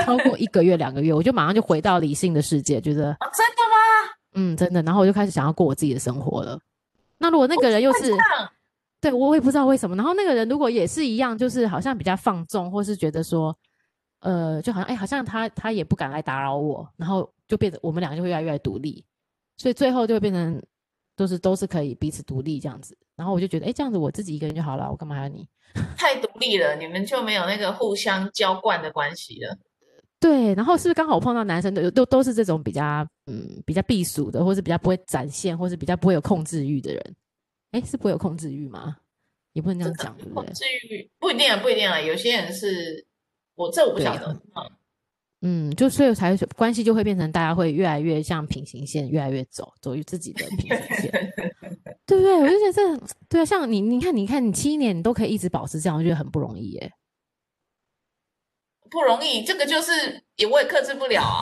[0.09, 4.11] 超过一个月、两个月，我就马上就回到理性的世界，觉得、哦、真的吗？
[4.33, 4.81] 嗯，真的。
[4.81, 6.59] 然后我就开始想要过我自己的生活了。
[7.19, 8.11] 那如果那个人又是，
[8.99, 9.95] 对，我也不知道为什么。
[9.95, 13.55] 然后那个人如果也是一样，就是好像比较放纵，或是觉得说，
[14.21, 19.05] 呃，就好像哎，好像他他也不敢来打扰我，然后就变得我们两个就会越来越独立，
[19.57, 20.61] 所以最后就会变成
[21.15, 22.97] 都是都是可以彼此独立这样子。
[23.15, 25.47] 然后我就觉得，哎，这样子我自己一个人就好了，我干嘛要你？
[25.95, 29.55] 太独立了，你们就没有那个互相浇灌的关系了。
[30.19, 37.15] 对，然后是不是刚好碰到男生都都都是这种比较嗯比较避暑的，或是比较不会展现，或是比较不会有控制欲的人？
[37.71, 38.97] 哎，是不会有控制欲吗？
[39.53, 40.45] 也不能这样讲，对不对？
[40.45, 41.99] 控制欲不一定啊，不一定啊。
[42.01, 43.05] 有些人是
[43.55, 44.41] 我这我不晓得。
[45.41, 51.33] 嗯，就所以才关系就会变成大家会越来越像平行线，越来越走走于自己的平行线，
[52.05, 52.33] 对不对？
[52.33, 56.91] 我就觉得这对啊，像你你看你看你七年你都可以一直保持这样，我觉得很不容易耶。
[58.89, 61.41] 不容易，这个就是也我也克制不了啊。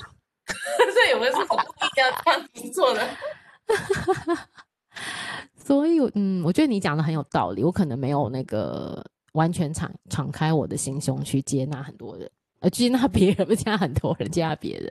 [0.94, 1.62] 这有没有是故意
[1.98, 3.08] 要这样子做的？
[5.58, 7.64] 所以，嗯，我觉得你讲的很有道理。
[7.64, 12.32] 我可能没有那个完全敞敞开我的心胸去接纳很多人，
[12.62, 14.90] 呃，接纳别人不接纳很多人，接纳别人。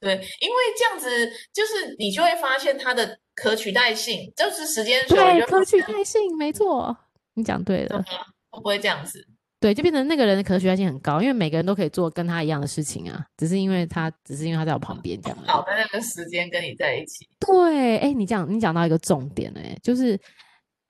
[0.00, 1.08] 对，因为这样子
[1.52, 6.96] 就是你就会发现它的可取代性，就是时间对可取代性，没错，
[7.34, 8.02] 你讲对了，
[8.50, 9.24] 会不会这样子？
[9.62, 15.38] 对，就变成那个人的可取代性很高，因为每个人都可以做跟他一样的事情啊，只是因为他，只是因为他在我旁边这样。
[15.46, 17.28] 好的那个时间跟你在一起。
[17.38, 20.18] 对，哎，你讲你讲到一个重点哎，就是，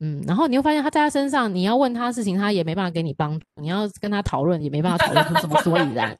[0.00, 6.18] 嗯，然后你会发现他在他身上，你要问他事情，他也没办法给你帮助；你要跟他讨论，也没办法讨论出什么所以然。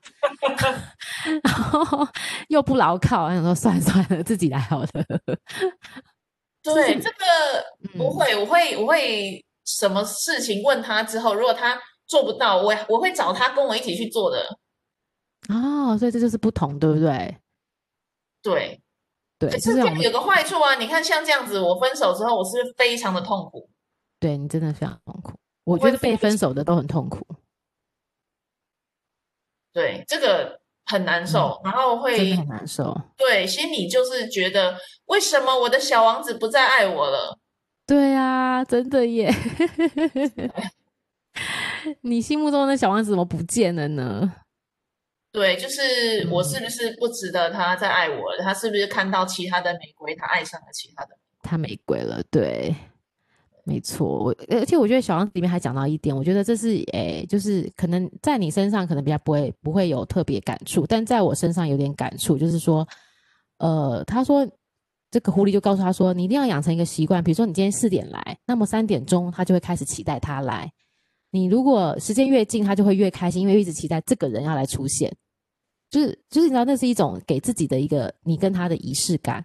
[1.43, 2.07] 然后
[2.49, 4.89] 又不牢靠，我想说算了算了，自己来好了。
[6.63, 11.81] 对，这个不会，嗯、我会我会什么事情问他之后，如果他。
[12.13, 14.59] 做不到，我我会找他跟我一起去做的。
[15.49, 17.39] 哦，所以这就是不同，对不对？
[18.43, 18.79] 对，
[19.39, 20.75] 对，可是这样有个坏处啊！
[20.75, 23.71] 你看，像这样子，我分手之后，我是非常的痛苦？
[24.21, 25.33] 对，你真的非常痛苦。
[25.65, 27.27] 我觉得被分手的都很痛苦。
[29.73, 32.95] 对，这个很难受，嗯、然后会很难受。
[33.17, 37.39] 对，心里就是觉得，为什么我的小王子不再爱我了？
[37.87, 39.33] 对啊，真的耶。
[42.03, 44.33] 你心目中的小王子怎么不见了呢？
[45.33, 51.17] 对，就是我是不是不值得他再爱我他是不是看到其他的玫瑰，他爱上了其他的？
[51.43, 52.75] 他玫瑰了，对，
[53.65, 54.25] 没错。
[54.25, 62.87] 我而且我觉得小王子里面还讲到一点，我觉得这是诶、欸，就是可能在你身上可能比较不会不会有特别感触，但在我身上有点感触，就是说，
[63.57, 64.47] 呃，他说
[65.11, 70.71] 这个狐狸就告诉他说，你一定要养成一个习惯，比如说你今天四点来，那么三点钟他就会开始期待他来。
[71.33, 75.11] 你如果时间越近，他就会越开心，因为一直期待这个人要来出现，
[75.89, 79.43] 就是就是你知道，那是一种给自己的一个你跟他的仪式感。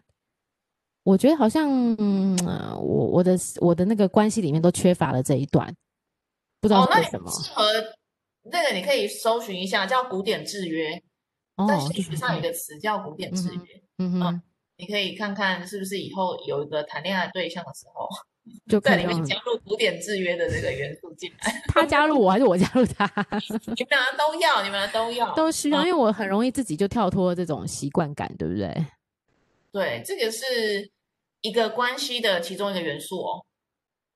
[1.04, 2.38] 我觉得好像，嗯，
[2.76, 5.74] 我我的我的那个关系里面都缺乏了这一段，
[6.60, 7.32] 不知道为什么。
[7.32, 7.64] 适合
[8.44, 11.02] 那个，你可以搜寻一下，叫古典制约。
[11.56, 13.82] 哦，在心理学上有一个词叫古典制约。
[14.00, 14.42] 嗯哼，嗯，
[14.76, 18.10] 你可以看看是不是以后有一个谈恋爱对象的时候。
[18.68, 23.06] 就在里面加入古典制约的这个元素进来， 他加入我还是我加入他？
[23.76, 28.86] 你们俩都要，你们俩都要， 都需要，因为我很容易自己就跳脱这种习惯感，对不对？
[29.72, 30.92] 对，这个是
[31.42, 33.46] 一个关系的其中一个元素哦。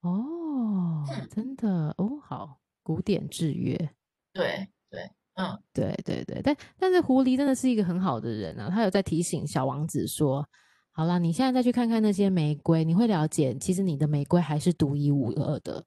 [0.01, 3.77] 哦，真的哦，好，古典制约，
[4.33, 10.43] 对对，嗯，对对对，但但是狐狸真的是一个很好的人啊，他有在提醒小王子说，
[10.93, 15.83] 好啦，你现在再去看看那些玫瑰，你会了解，其实你的玫瑰还是独一无二的。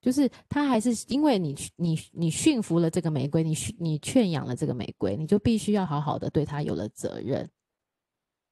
[0.00, 7.48] 就是它还是因为你你你驯服了这个玫瑰，你你圈养了这个玫瑰，你就必须要好好的对它有了责任。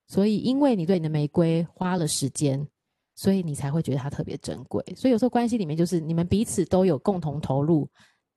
[0.09, 2.67] 所以，因为你对你的玫瑰花了时间，
[3.15, 4.85] 所以你才会觉得它特别珍贵。
[4.95, 7.89] 所以有时候关系里面就是你们彼此都有共同投入，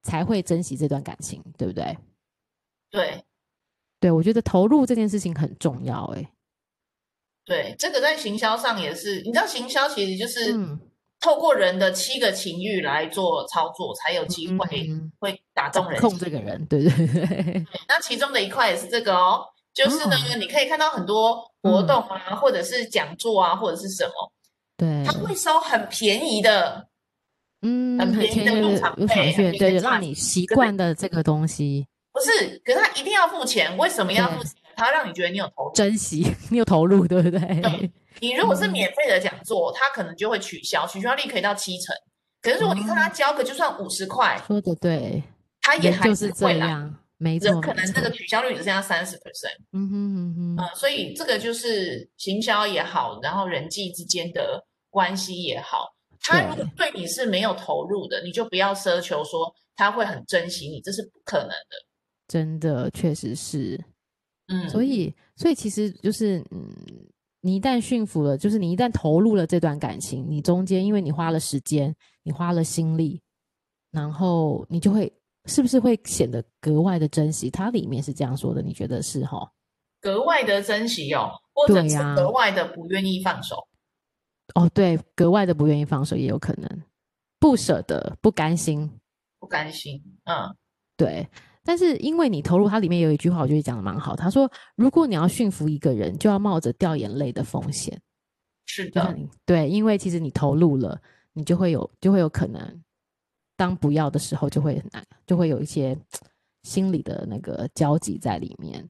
[0.03, 1.97] 才会珍惜这段感情，对不对？
[2.89, 3.23] 对，
[3.99, 6.05] 对，我觉得投入这件事情很重要。
[6.15, 6.31] 哎，
[7.51, 10.53] 对，这个在行销上也是，你知道，行销其实就是。
[10.53, 10.79] 嗯
[11.23, 16.01] 透过人的七个情欲来做操作，才有机会会打动人。
[16.01, 17.67] 控这个人，对 对对。
[17.87, 24.33] 那其中的一块也是这个哦，就是呢，哦、你可以看到很多活动啊，嗯、或者是讲座啊，或者是什么，
[24.75, 26.87] 对，他会收很便宜的，
[27.61, 31.85] 嗯，很便宜的入场费，对，对，让你习惯的这个东西。
[32.11, 34.53] 不是，可是他一定要付钱，为什么要付钱？
[34.75, 37.39] 他要让你觉得你有投入，珍惜， 你有投入，对不对？
[37.61, 37.91] 对。
[38.19, 41.95] 你如果是免费的讲座，他可能就会取消，取消率可以到七成。
[42.41, 45.23] 可是如果你看他交个就算五十块，说的对，
[45.61, 49.55] 他也还是会这样，没错，可能这个取消率只剩下三十 percent。
[49.71, 55.87] 嗯哼嗯哼，嗯，所以这个就是行销也好，然后人际之间的关系也好，
[56.21, 61.77] 他如果对你是没有投入的，你就不要奢求说他会很珍惜你，这是不可能的。
[62.27, 63.79] 真的，确实是。
[64.51, 66.67] 嗯，所以，所以其实就是，嗯。
[67.43, 73.19] 你一旦驯服了，就是你一旦投入了这段感情，你中间因为你花了时间，你花了心力，
[73.89, 75.11] 然后你就会
[75.45, 77.49] 是不是会显得格外的珍惜？
[77.49, 79.51] 它里面是这样说的，你觉得是哈？
[79.99, 83.55] 格外的珍惜哦，或者是格外的不愿意放手？
[84.53, 86.83] 哦，对，格外的不愿意放手也有可能，
[87.39, 88.87] 不舍得，不甘心，
[89.39, 90.55] 不甘心，嗯，
[90.95, 91.27] 对。
[91.63, 94.15] 但是因为你投入，它里面有一句话，我觉得讲的蛮好。
[94.15, 98.01] 他说：“如果你要驯服一个人，就要冒着掉眼泪的风险。”
[98.65, 100.99] 是的，对，因为其实你投入了，
[101.33, 102.83] 你就会有，就会有可能，
[103.57, 105.97] 当不要的时候，就会很难，就会有一些
[106.63, 108.89] 心理的那个交集在里面。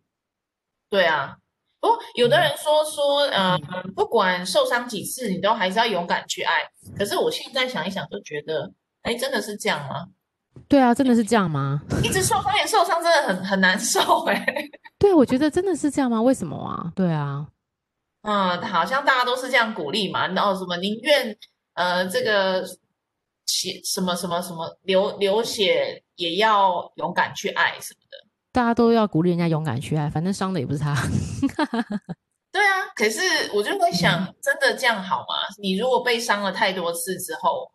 [0.90, 1.36] 对啊，
[1.80, 6.54] 不过有的人说说，嗯、呃，不管受伤几次，你都还是要勇敢去爱。
[6.96, 10.08] 可是我现在想一想，就觉得，哎，真的是这样吗？
[10.68, 11.82] 对啊，真的是这样吗？
[12.04, 14.46] 一直受伤也受伤，真的很很难受哎。
[14.98, 16.22] 对，我觉得真的是这样吗？
[16.22, 16.92] 为什么啊？
[16.96, 17.46] 对啊，
[18.22, 21.36] 嗯，好像大家都是这样鼓励嘛，然后什么宁愿
[21.74, 22.64] 呃这个
[23.48, 28.18] 血什么什么什么流流血也要勇敢去爱什么的，
[28.54, 30.96] 大家都要鼓励人家勇敢去爱，反正伤的也不是他。
[32.54, 33.20] 对啊，可是
[33.54, 35.36] 我就会想，嗯、真的这样好吗？
[35.62, 37.72] 你如果被伤了太多次之后。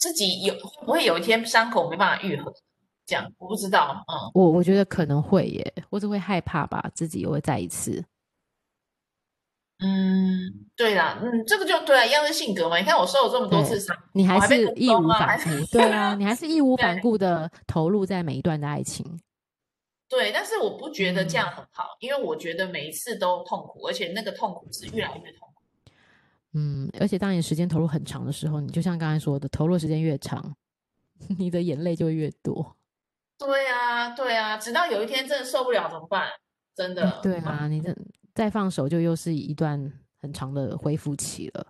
[0.00, 2.52] 自己有会不会有一天伤口没办法愈合？
[3.06, 4.04] 这样我不知道。
[4.08, 8.04] 嗯，我我觉得可能会耶，或者会害怕吧，自己又会再一次。
[9.82, 12.76] 嗯，对啦，嗯，这个就对啊，一样的性格嘛。
[12.78, 19.04] 你看我受了这么多次伤， 你还是义无反顾，对啊，你还是义无反顾的投入在每一段的爱情。
[20.08, 25.49] 对，但是我不觉得这样很好，嗯，因为我觉得每一次都痛苦，而且那个痛苦是越来越痛。
[26.52, 30.56] 嗯，而且当你时间投入很长的时候，你就像刚才说的，投入时间越长，
[31.38, 32.76] 你的眼泪就会越多。
[33.38, 36.28] 对啊，对啊，直到有一天真的受不了怎么办？
[36.74, 37.20] 真的。
[37.22, 37.96] 对啊，你这
[38.34, 39.80] 再放手，就又是一段
[40.20, 41.66] 很长的恢复期了。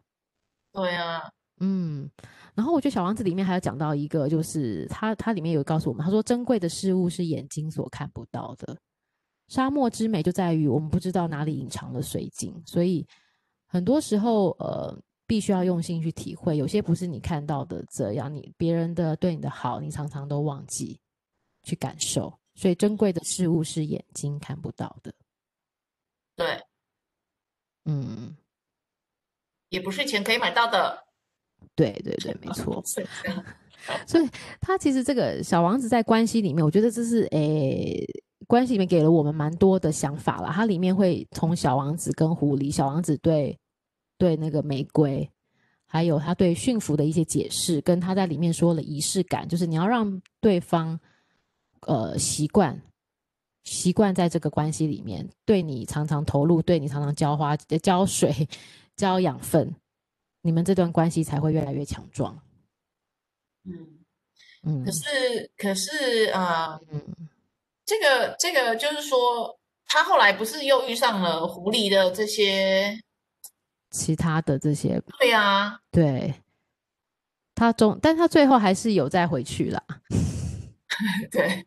[0.72, 2.10] 对啊，嗯。
[2.54, 8.76] 然后我觉得《小王子》里面还有讲到一个，就是他他里面有告诉我们，他说珍贵的事物是眼睛所看不到的。
[9.48, 13.06] 沙漠之美就在于我们不知道哪里隐藏了水晶，所以。
[13.72, 20.98] 很多时候，呃，必须要用心去体会，有些不是你看到的这样，你别人的对你的好，你常常都忘记
[21.62, 25.14] 去感受，所以珍贵的事物是眼睛看不到的。
[26.35, 26.61] 对，
[27.85, 28.37] 嗯，
[29.68, 31.06] 也不是钱可以买到的。
[31.76, 32.83] 对对对，没错。
[34.04, 34.28] 所以
[34.61, 38.04] 他其实这个小王子在关系里面，我觉得这是诶。
[38.46, 43.56] 关系里面给了我们蛮多的想法了，它里面会从小王子跟狐狸，小王子对
[44.18, 45.28] 对那个玫瑰，
[45.86, 50.98] 还有他对驯服的一些解释，跟他在里面说了仪式感，就是你要让对方
[51.82, 52.80] 呃习惯
[53.64, 58.48] 习惯在这个关系里面，对你常常投入，对你常常浇花、 浇水、
[58.96, 59.74] 浇养分，
[60.42, 62.40] 你们这段关系才会越来越强壮。
[63.64, 63.98] 嗯
[64.62, 67.28] 嗯，可是可是啊，呃、嗯。
[67.90, 72.96] 这个这个就是说，他后来不是又遇上了狐狸的这些
[73.90, 75.02] 其他的这些？
[75.18, 76.32] 对呀、啊，对，
[77.52, 79.82] 他终，但他最后还是有再回去了。
[81.32, 81.66] 对，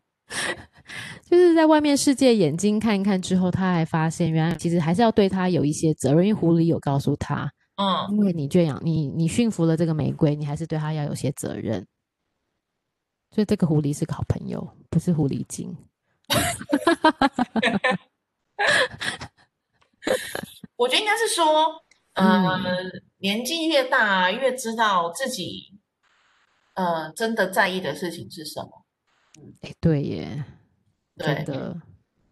[1.28, 11.86] 就是在外面世界眼睛看一看之后，他还发现原来其实还是要对他有一些责任，因为狐狸有告诉他，嗯，因为你圈养你，你驯服了这个玫瑰，你还是对他要有些责任。
[13.30, 15.76] 所以这个狐狸是个好朋友，不是狐狸精。
[20.76, 21.82] 我觉得应该是说，
[22.14, 25.78] 呃，嗯、年纪越大，越知道自己，
[26.74, 28.84] 呃，真的在意的事情是什么。
[29.62, 30.44] 哎、欸，对耶，
[31.16, 31.80] 对的，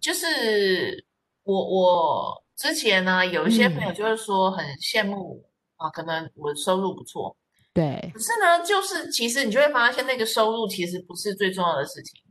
[0.01, 1.05] 就是
[1.45, 5.45] 我我之前呢，有一些朋友就是说很羡慕、
[5.78, 7.36] 嗯、啊，可能我的收入不错，
[7.72, 12.22] 对，可是呢，就是其实你就会发现那个收入其实不是最重要的事情。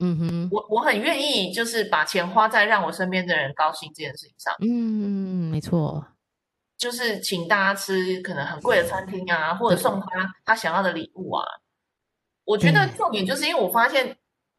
[0.00, 4.54] 嗯哼，我我很愿意就是把钱花在让我身边的人高兴这件事情上。
[4.60, 6.04] 嗯，没错，
[6.76, 10.06] 就是请大家吃可能很贵的餐厅啊，或者送他
[10.44, 11.44] 他想要的礼物啊。
[12.44, 14.16] 我觉得重点就是因为我发现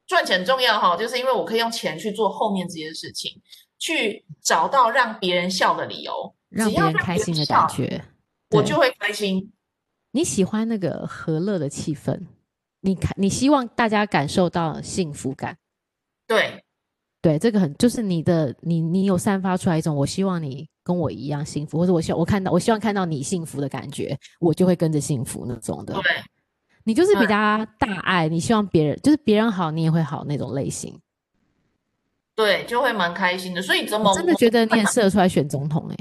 [0.07, 3.41] 赚钱重要哈，就是因为我可以用钱去做后面这些事情，
[3.79, 8.03] 去找到让别人笑的理由，让别人开心的感觉，
[8.51, 9.51] 我就会开心。
[10.11, 12.27] 你喜欢那个和乐的气氛，
[12.81, 15.57] 你看，你希望大家感受到幸福感。
[16.27, 16.63] 对，
[17.21, 25.93] 对，这个很就是你的，你你有散发出来一种，我希望你跟我一样幸福，或者我希望我看到，我希望看到你幸福的感觉，我就会跟着幸福那种的。
[25.93, 26.03] 对。
[26.83, 30.99] 你就是比较大爱，嗯、你希望别人就是别人好，你也会好那种类型。
[32.33, 33.61] 对，就会蛮开心的。
[33.61, 35.95] 所以怎么我真的觉得你很适合出来选总统哎、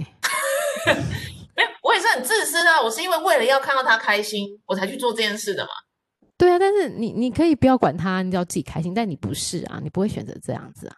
[0.86, 0.94] 欸？
[1.54, 2.80] 没有，我也是很自私啊。
[2.80, 5.68] 我是因为为了要看到他开心，我才去做这件事的嘛。
[6.40, 8.94] 对啊，但是你你可以不要管他，你只要自己开心。
[8.94, 10.96] 但你不是啊，你不会选择这样子啊。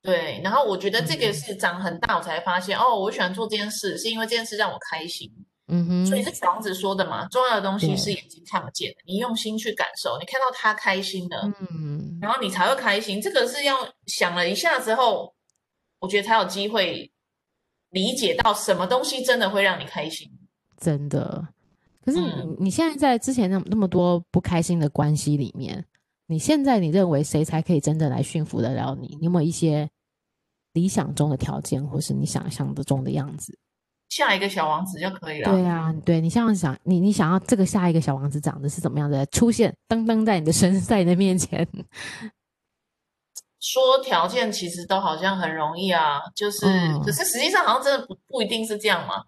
[0.00, 5.30] 对，然后我觉得这个是长很大，我才发现、嗯、哦，我喜欢做这件事，是因为这件事让我开心。
[5.68, 13.20] 嗯哼，所以是小王子说的嘛，重要的东西是眼睛看不见的，你用心去感受，你看到他开心了，嗯，然后你才会开心。
[13.20, 15.34] 这个是要想了一下之后，
[15.98, 17.12] 我觉得才有机会
[17.90, 20.30] 理解到什么东西真的会让你开心。
[20.78, 21.46] 真的，
[22.04, 22.18] 可是
[22.58, 25.82] 你、现在在之前那那么多不开心的关系里面，
[26.26, 29.16] 你现在你认为谁才可以真的来驯服得了你？
[29.18, 29.88] 你有没有一些
[30.74, 33.58] 理想中的条件，或是你想象的中的样子？
[34.10, 35.50] 下一个小王子就可以了。
[35.50, 41.66] 对啊，对你想想，你你想要这个下一个小王子长得是怎么样的出现，噔噔在你的身，在你的面前。
[43.60, 49.24] 说条件其实都好像很容易啊，就是，嗯、可是实际上好像真的不不一定是这样嘛。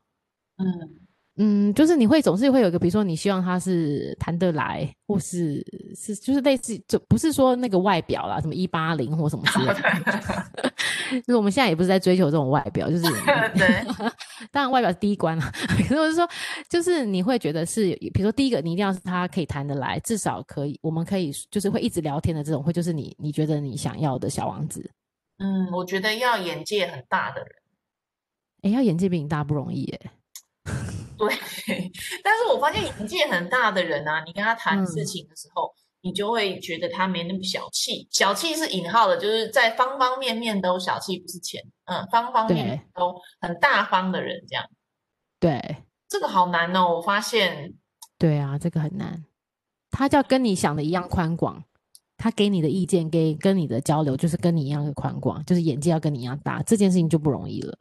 [0.58, 1.05] 嗯。
[1.38, 5.62] 嗯，就是你会总是会有一个，比如说你希望他是谈得来，或是
[5.94, 10.72] 是就是类似，就不是说那个外表啦，什么一八零或什么之类的。
[11.20, 13.02] 就是我们现在也不是在追求这种外表，就是
[13.54, 13.84] 对，
[14.50, 15.52] 当然外表是第一关啦。
[15.68, 16.26] 可是我是说，
[16.68, 24.90] 就是你会觉得是，比如说第一个，你一定要是他可以谈得来，至少可以，我们可以就是会一直聊天的这种，会就是你你觉得你想要的小王子。
[25.38, 27.50] 嗯，我觉得要眼界很大的人，
[28.62, 30.10] 哎，要眼界比你大不容易耶。
[31.16, 31.28] 对，
[32.22, 38.06] 但是我发现眼界很大的人啊，你跟他谈事情的时候，嗯、你就会觉得他没那么小气。
[38.10, 44.64] 小气是引号的，就是在方方面面都小气，不是钱，嗯，方方面面都很大方的人，这样。
[45.40, 47.74] 对，这个好难哦，我发现。
[48.18, 49.24] 对啊，这个很难。
[49.90, 51.64] 他就要跟你想的一样宽广，
[52.18, 57.78] 他给你的意见，给跟你的交流，就是跟你一样的宽广，就是眼界要跟你一样大，这件事情就不容易了。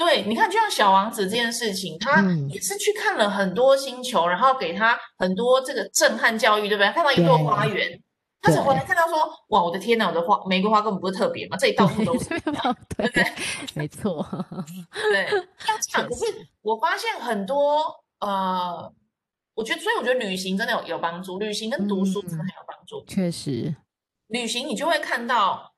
[0.00, 6.90] 对，你看，就像小王子这件事情，他也是去看了很多星球，嗯、然后给他很多这个震撼教育，对不对？
[6.92, 8.00] 看到一座花园，
[8.40, 12.30] 他才回来看到说：“哇，我的天哪，我的花玫瑰花根本不是特别嘛，这里到处都是。
[12.96, 13.24] ”对
[13.74, 14.26] 没错。
[15.12, 15.28] 对，
[15.82, 16.24] 这样可是
[16.62, 17.84] 我发现很多
[18.20, 18.90] 呃，
[19.54, 23.04] 我觉得，所以我觉得旅行真的有有帮助，旅行跟读书真的很有帮助。
[23.06, 23.76] 确实，
[24.28, 25.74] 旅行你就会看到，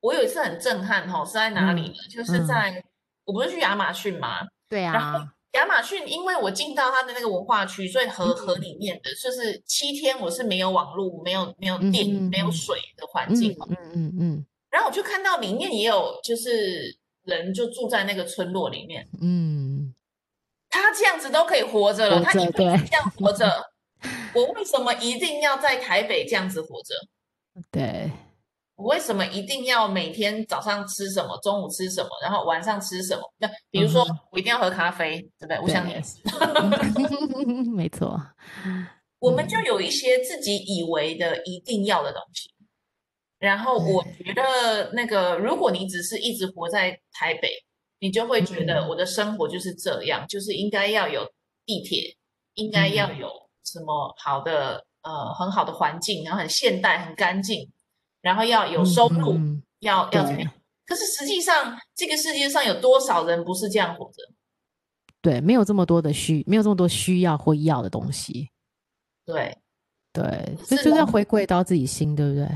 [0.00, 1.94] 我有一次很震撼哈，是在哪里呢？
[1.94, 2.84] 嗯、就是在。
[3.28, 4.40] 嗯我不是去亚马逊吗？
[4.70, 4.92] 对啊。
[4.92, 5.20] 然后
[5.52, 13.54] 亚马逊，因为我进到它的那个文化区，所以河河里面的就是七天，我是没有网络、没有没有电、嗯、没有水的环境。
[13.68, 14.12] 嗯嗯嗯。
[14.20, 19.06] 嗯，然后我就看到里面也有，就是人就住在那个村落里面。
[19.20, 19.94] 嗯。
[20.70, 23.70] 他这样子都可以活着了，着他一辈子这样活着，
[24.34, 26.94] 我为什么一定要在台北这样子活着？
[27.72, 28.10] 对。
[28.78, 33.22] 我为什么一定要每天早上吃什么，中午吃什么，然后晚上吃什么？
[33.38, 35.60] 那比如说，我一定要喝咖啡，嗯、对不对？
[35.60, 36.16] 我想你也是。
[37.72, 38.16] 没错，
[39.18, 42.48] 我们就有一些自己以为的一定要的东西。
[43.40, 47.50] 然后我觉得，那个如果你只是一直活在台北，
[47.98, 51.28] 你就会觉得我的生活就是这样，就是应该要有
[51.66, 52.16] 地铁，
[52.54, 53.28] 应该要有
[53.64, 57.68] 什么好的呃很好的环境，然后很现代、很干净，
[58.20, 59.38] 然后要有收入，
[59.80, 60.52] 要要怎么样？
[60.86, 64.22] 可是实际上，这个世界上有多少人不是这样活着？
[65.20, 68.50] 对，没有这么多的需，没有这么多需要或要的东西。
[69.24, 69.58] 对，
[70.12, 72.48] 对，这就是要回归到自己心，对不对？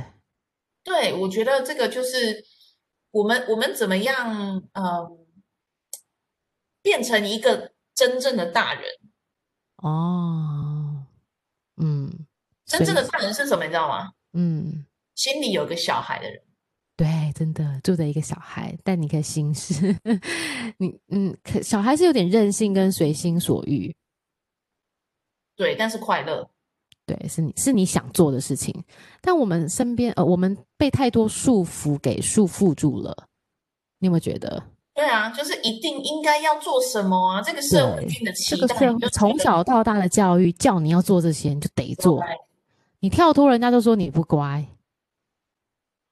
[0.84, 2.44] 对，我觉得这个就是
[3.10, 5.18] 我们我们怎么样，嗯、呃，
[6.80, 8.84] 变成一个真正的大人。
[9.76, 11.04] 哦，
[11.76, 12.26] 嗯，
[12.64, 13.64] 真正的大人是什么？
[13.64, 14.12] 你知道吗？
[14.32, 14.86] 嗯，
[15.22, 16.42] 心里有个小孩的人。
[16.96, 19.96] 对，真的住着一个小孩，但你可以心事，
[20.78, 23.94] 你嗯，可小孩是有点任性跟随心所欲，
[25.56, 26.50] 对，但是快乐，
[27.06, 28.74] 对，是你是你想做的事情，
[29.20, 33.28] 但我们身边呃，我们被太多束缚给束缚住了，
[33.98, 34.60] 你有没有觉得？
[34.92, 42.22] 对啊，就是一定应该要做什么啊，这个社会的期待，这个从小到大的教育叫你要做这些，你就得做，
[43.00, 44.64] 你跳脱，人家就说你不乖。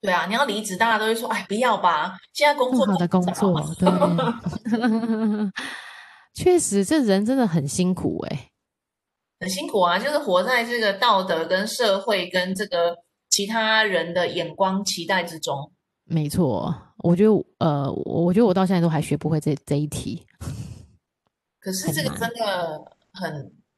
[0.03, 3.86] 对啊，你要离职，大家都会说：“哎，不要吧，现在工作好的工作，对，
[6.32, 8.51] 确实，这人真的很辛苦哎、欸，
[9.40, 12.96] 很辛苦啊，就是活在这个道德跟社会跟这个
[13.28, 15.70] 其他人的眼光期待之中。
[16.05, 16.74] 没错，
[17.05, 20.26] 我觉得，呃，我觉得我到现在都还学不会这这一题。
[21.61, 22.82] 可是这个真的
[23.12, 23.30] 很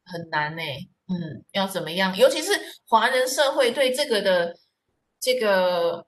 [0.05, 2.15] 很难，呢欸，嗯，要怎么样？
[2.15, 2.53] 尤其是
[2.87, 4.55] 华人社会对这个的
[5.19, 6.05] 这个。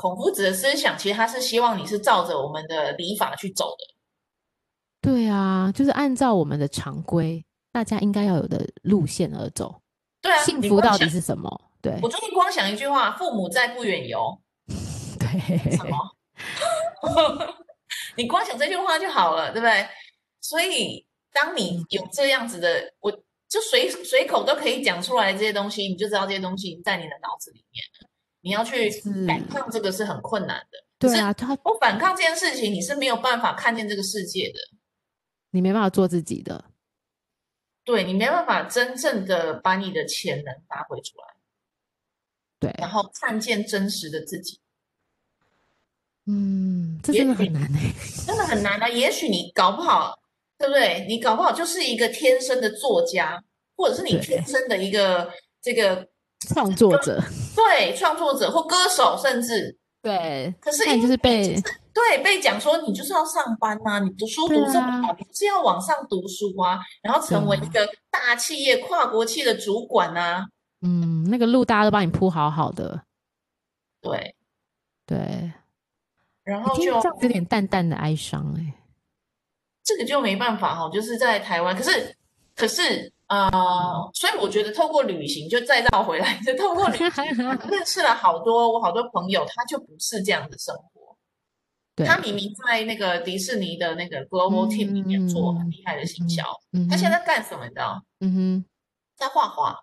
[0.00, 3.84] 孔夫子的思想，其实他是希望你是照着我们的礼法去走的。
[5.02, 9.82] 对啊，就是按照我们的常规，大家应该要有的路线而走。
[10.22, 11.50] 对啊，幸福到底是什么？
[11.82, 14.40] 对，我最近光想一句话：父母在，不远游。
[15.18, 15.98] 对，什么？
[18.16, 19.84] 你光想这句话就好了，对不对？
[20.40, 23.10] 所以，当你有这样子的，我
[23.48, 27.82] 就随随口都可以讲出来这些东西，你就知道这些东西在你的脑子里面。
[28.40, 28.90] 你要去
[29.26, 30.78] 反抗这个是很困难的。
[30.98, 34.58] 对啊，他我反抗这件事情，你是没有办法看见这个世界的，
[35.50, 36.64] 你没办法做自己的，
[37.84, 41.24] 对，你没办法真正的把你的潜能发挥出来，
[42.58, 44.58] 对，然后看见真实的自己。
[46.26, 47.94] 嗯，这真的很难哎，
[48.26, 48.88] 真的很难啊！
[48.88, 50.20] 也许你搞不好，
[50.58, 51.06] 对不对？
[51.08, 53.44] 你搞不好就是一个天生的作家，
[53.76, 55.32] 或者是你天生的一个
[55.62, 56.08] 这个。
[56.40, 57.22] 创作者，
[57.56, 59.76] 对，创作者或歌手，甚至。
[60.00, 61.60] 对，可是你就是被
[61.92, 70.46] 对被讲说你就是要上班啊，你读书读这么好，啊、你就是要往上读书啊，然后成为一个大企业、跨国企业的主管啊。
[70.82, 73.02] 嗯，那个路大家都帮你铺好好的，
[74.00, 74.36] 对。
[75.04, 75.52] 对，
[76.44, 78.74] 然后就有点淡淡的哀伤哎、欸，
[79.82, 82.14] 这个就没办法哈，就是在台湾，可是
[82.54, 83.12] 可是。
[83.28, 87.24] 呃，所以我觉得透过旅行就再绕回来，就透过旅行
[87.70, 91.16] 认识了好多我好多朋友，他就不是这样的生活。
[91.94, 97.64] 对，他明明在那个迪士尼的那个 Global Team 里面做很厉害的行销，嗯嗯、他现在干什么？
[97.64, 98.02] 你知道？
[98.20, 98.64] 嗯哼，
[99.16, 99.78] 在画画。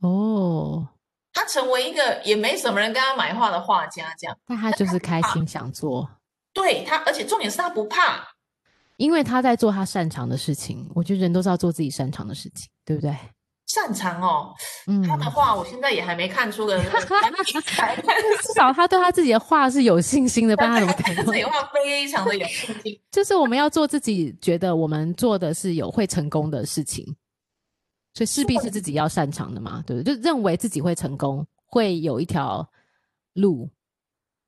[0.00, 0.88] 哦，
[1.32, 4.36] 他成为一个也没什么人跟他买画的画家，这样。
[4.48, 6.10] 那他就是开心想做。
[6.52, 8.31] 对他，而且重点是他不怕。
[9.02, 13.12] 因为他在做他擅长的事情，我觉得人都是要做自己擅长的事情，对不对？
[13.66, 14.54] 擅长哦，
[14.86, 16.78] 嗯，他的话我现在也还没看出个，
[18.42, 21.26] 至少他对他自己的话是有信心的，不然他怎么可能？
[21.26, 23.00] 自己话非常的有信心。
[23.10, 27.04] 就是我们要做自己觉得我们做的是有会成功的事情，
[28.14, 30.14] 所以势必是自己要擅长的嘛，对不对？
[30.14, 32.70] 就认为自己会成功，会有一条
[33.32, 33.68] 路，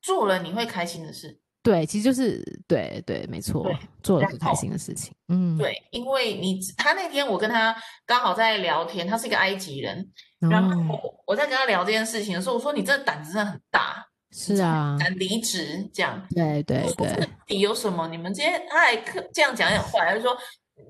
[0.01, 1.41] 做了你会开心的事。
[1.65, 3.67] 对，其实就是对对，没错，
[4.03, 5.11] 做了很开心的事情。
[5.29, 9.97] 嗯，对，因为你他那天我跟他刚好在聊天，他是一个埃及人，
[10.41, 16.23] 嗯、然后我在跟他聊这件事情的时候，我说你这胆子真的很大，是啊，敢离职这样。
[16.35, 18.07] 对对对，你有什么？
[18.09, 18.95] 你们这些他还
[19.33, 20.37] 这样讲有点坏，他就说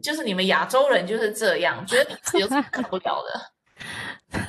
[0.04, 4.42] 就是你们亚洲人就是这样，觉得有什么干不了的。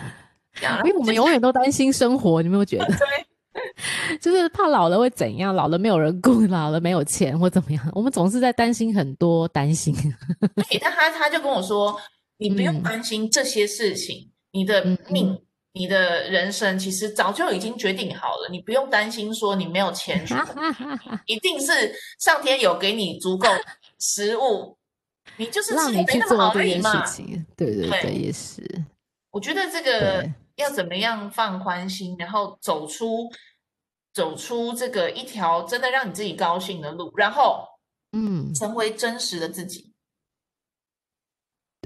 [0.85, 2.87] 因为我们永远都担心生活，你有没有觉得？
[2.99, 3.27] 对。
[4.20, 9.95] 就是怕老了会怎样，老了没有人顾，老了没有钱或怎么样，我们总是在担心很多担心。
[10.68, 11.95] 对，但他他就跟我说，
[12.39, 20.24] 你不用担心这些事情，嗯、你的命、嗯、你的人生其实早就已经决定好了，你不用担心说你没有钱，
[21.27, 23.47] 一定是上天有给你足够
[23.99, 24.77] 食物，
[25.37, 27.47] 你就是让你去做这件事情。
[27.55, 28.62] 对对对，对也是。
[29.31, 30.27] 我觉得这个。
[30.57, 33.31] 要怎么样放宽心，然后走出
[34.17, 37.62] 走出这个一条真的让你自己高兴的路，然后
[38.12, 39.93] 嗯，成为真实的自己。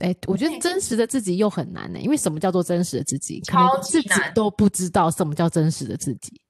[0.01, 3.41] 哎，我觉得真实的自己又很难呢，因为什么叫做真实的自己？
[3.41, 6.41] 超级难，自己都不知道什么叫真实的自己。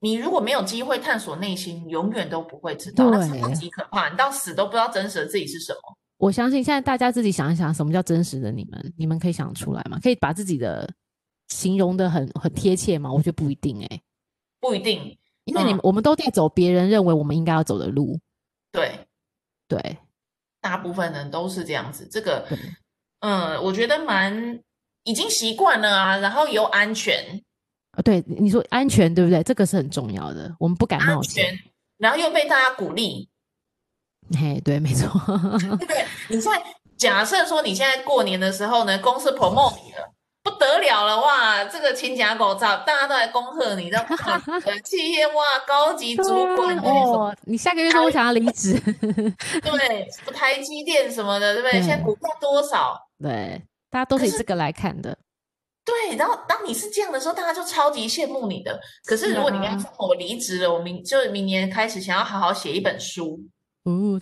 [0.00, 4.10] 你如果没有机会探索内心，永远都不会知道，那超级可怕。
[4.10, 5.80] 你到死都不知道真实的自己是什么。
[6.18, 8.92] 我相信现在大家自己想一想，什么叫真实的你们？
[8.98, 9.98] 你们可以想出来吗？
[10.02, 10.86] 可以把自己的
[11.48, 13.10] 形容的很很贴切吗？
[13.10, 14.02] 我觉得不一定哎，
[14.60, 18.18] 不一定，因为你们、嗯、我们都在走别人认为我们应该要走的路。
[18.70, 19.06] 对，
[19.66, 19.98] 对，
[20.60, 22.06] 大部分人都是这样子。
[22.10, 22.46] 这个，
[23.20, 24.60] 嗯，我觉得蛮
[25.04, 27.42] 已经习惯了啊，然后又安全
[27.92, 28.02] 啊。
[28.02, 29.42] 对，你说安全对不对？
[29.42, 31.58] 这个是很重要的，我们不敢冒险，
[31.98, 33.28] 然后又被大家鼓励。
[34.38, 35.08] 嘿，对，没错。
[35.78, 36.62] 对，你现在
[36.96, 40.12] 假设说你现在过年的时候呢，公司 promote 你了，
[40.42, 41.62] 不得了了哇！
[41.64, 43.98] 这个亲家狗照，大家都来恭贺你，的
[44.84, 48.78] 企业哇，高级主管哦，你下个月说我想要离职，
[49.62, 51.80] 对，台积电什么的，对不对？
[51.82, 52.98] 现在股票多少？
[53.22, 55.18] 对，大家都可以这个来看的。
[55.84, 58.80] 对，然后当你是这样的时候，大家就超级羡慕你的。
[59.04, 63.40] 可是如果你跟他说我离职了，我明就明年开始想要好好写一本书。
[63.84, 64.20] 哦，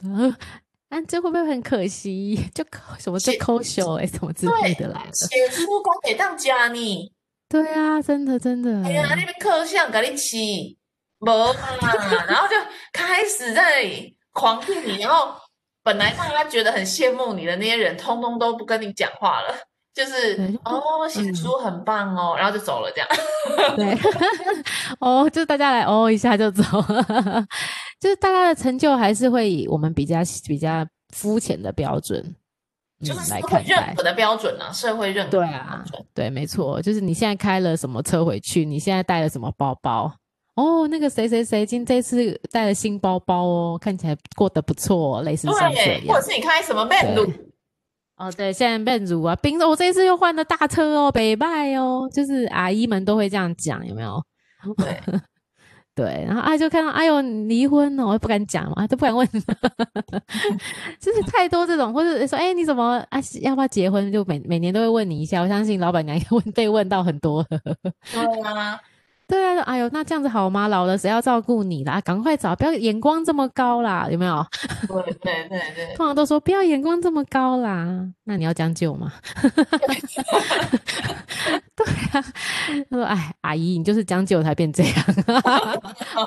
[0.90, 2.38] 他啊，这会不会很可惜？
[2.54, 2.64] 就
[2.98, 5.12] 什么就抠手哎，什么之类的来了。
[5.12, 7.12] 写书光给当家呢？
[7.48, 8.82] 对啊，真的真的。
[8.84, 10.78] 哎呀，那边刻像给你起，
[11.18, 12.54] 没啊，然后就
[12.92, 13.84] 开始在
[14.32, 15.34] 狂吐你，然后
[15.82, 19.54] 本来大家觉得很羡慕你的那些人，通通都不跟你讲话了，
[19.98, 23.08] 就是哦，写书很棒哦，然后就走了这样。
[23.74, 23.98] 对，
[25.00, 27.44] 哦，就是大家来哦一下就走了。
[27.98, 30.86] 就是大家的成就还是会以我们比较比较
[31.16, 32.24] 肤浅的标准，
[33.04, 35.32] 就是来看认可的标准啊，社会认可。
[35.32, 35.84] 对啊，
[36.14, 40.14] 对，没错，就是你现在开了什么车回去，你现在带了什么包包
[40.54, 46.00] 哦，那个谁谁谁今这次带了新包包哦，看起来过得不错，类似像这样。
[46.06, 47.28] 或者是你开什么奔鲁？
[48.18, 54.22] 哦，对，现在奔鲁啊，冰我这一次又换了大车哦，北拜哦，就是阿姨们都会这样讲，有没有？
[54.76, 55.00] 对。
[55.94, 59.26] 对，然后啊，就看到哎呦离婚了，我也不敢讲嘛，都不敢问，
[61.00, 64.12] 就是太多这种，或者说哎你怎么啊要不要结婚？
[64.12, 67.44] 就每每年都会问你一下，我相信老板娘也问被问到很多。
[68.14, 68.78] 对啊，
[69.28, 70.66] 对啊，哎呦那这样子好吗？
[70.68, 72.00] 老了谁要照顾你啦？
[72.00, 74.44] 赶快找，不要眼光这么高啦，有没有？
[74.88, 77.86] 对对对对，通常都说不要眼光这么高啦，
[78.24, 79.12] 那你要将就吗？
[81.76, 82.24] 对啊，
[82.90, 84.94] 他说：“哎，阿姨，你就是将就才变这样。”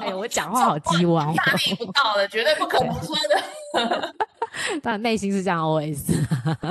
[0.01, 4.13] 哎，我讲话好鸡歪， 大逆不道的，绝对不可能说的。
[4.81, 6.13] 但内心是这样 OS，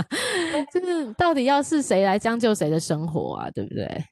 [0.72, 3.50] 就是到底要是谁来将就谁的生活啊？
[3.52, 4.04] 对不对？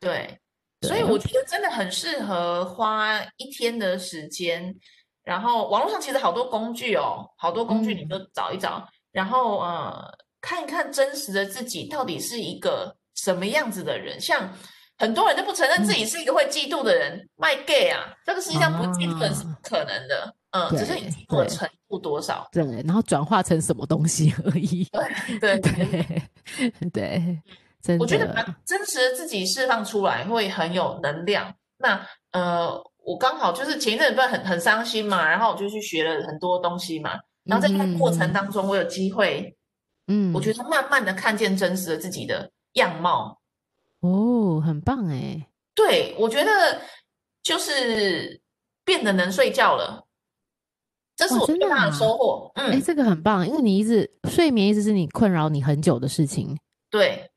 [0.00, 0.38] 对，
[0.88, 4.74] 所以我觉得真的很适合花一天的时间，
[5.22, 12.96] 然后网络上其实好多工具哦，好多工具你都找一找，嗯、然后呃，看一看真实的自己到底是一个。
[13.16, 14.20] 什么样子的人？
[14.20, 14.52] 像
[14.98, 20.34] 很多人都不承认自己是一个会嫉妒的人，卖 gay 啊，这个世界上不基本是不可能的。
[20.50, 24.84] 啊、嗯，只是你嫉妒的程度多少，对，然后转化成什么东西而已。
[25.38, 27.42] 对对对对，
[27.98, 31.54] 我觉得把真实的自己释放出来会很有能量。
[31.78, 32.00] 那
[32.32, 37.12] 呃，我刚好就是前一阵子不是很很伤心嘛，然后我就去学了很多东西嘛，
[37.44, 39.56] 然后在那个过程当中，我有机会，
[40.06, 42.50] 嗯，我觉得慢慢的看见真实的自己的。
[42.74, 43.38] 样貌
[44.00, 45.46] 哦，很棒哎！
[45.76, 46.80] 对，我觉得
[47.40, 48.40] 就是
[48.84, 50.04] 变得能睡觉了，
[51.14, 52.50] 这是我最大的收获。
[52.56, 56.58] 嗯，哎，这个很棒，因为你一直睡眠一直是你困扰你很久的事情。
[56.90, 57.30] 对，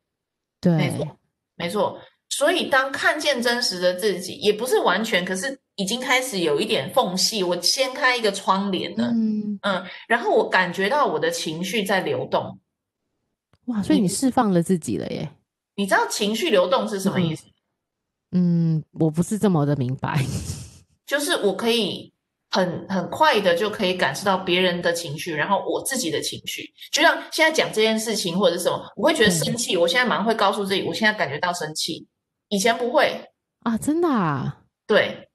[0.60, 1.18] 对，没错，
[1.56, 2.02] 没错。
[2.30, 7.42] 所以当看见真实的自己，也不是完全，可是已经开始有一点缝隙。
[7.42, 12.60] 我掀开一个窗帘了，嗯嗯，然后我感觉到我的情绪在流动。
[13.66, 15.30] 哇，所以你释放了自己了耶！
[15.76, 17.46] 你知道情绪流动是什么意思？
[18.32, 20.20] 嗯，我不是这么的明白。
[21.08, 22.14] 就是我可以
[22.50, 26.64] 很很快的就可以感受到别人的情绪，然后我自己的情绪。
[26.92, 32.08] 就像现在讲这件事情或者是什么，我会觉得生气，我现在马上会告诉自己，我现在感觉到生气。
[32.50, 33.22] 以前不会
[33.64, 34.62] 啊，真的啊？
[34.88, 35.28] 对，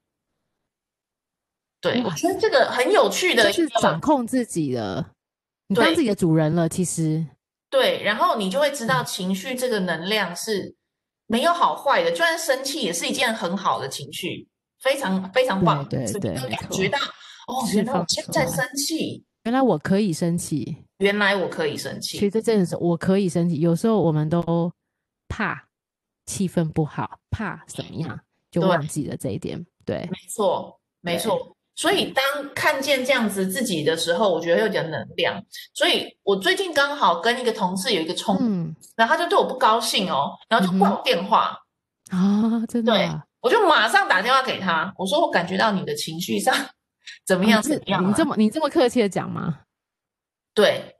[1.80, 5.04] 对，我觉得这个很有趣的，就是掌控自己的，
[5.66, 7.26] 你当自己的主人了，其实。
[7.68, 10.74] 对，然后你就会知道情绪这个能量是
[11.26, 14.48] 没有好坏的，就算生气也是一件很好的情绪，
[14.82, 15.86] 非常非常棒。
[15.88, 22.18] 对对对，感觉到哦，原来我现在生气，原来我可以生气，原来我可以生气。
[22.18, 23.60] 其实这真的是我可以生气。
[23.60, 24.70] 有时候我们都
[25.28, 25.68] 怕
[26.26, 28.20] 气氛不好，怕怎么样，
[28.50, 29.64] 就忘记了这一点。
[29.84, 31.56] 对，没错，没错。
[31.74, 32.22] 所以当
[32.54, 35.42] 看见这样子自己的时候，我觉得有点能量。
[35.72, 41.58] 所以我最近刚好跟一个同事有一个冲突，嗯、然后他就对我不高兴哦，然后就挂我电话、
[42.12, 43.08] 嗯、啊，真的、啊，对，
[43.42, 46.54] 我就马上打电话给他，我说我感觉到你的情绪上
[47.26, 48.08] 怎么样、啊、怎么样、啊？
[48.08, 49.58] 你这么你这么客气的讲吗？
[50.54, 50.96] 对，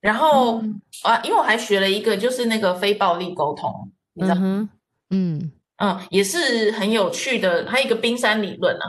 [0.00, 4.68] 然后、嗯、啊，因为我还学了一个就是那个非暴力沟通，你知道吗？
[5.10, 8.86] 嗯嗯，也是很有趣的，还有一个冰山理论啊。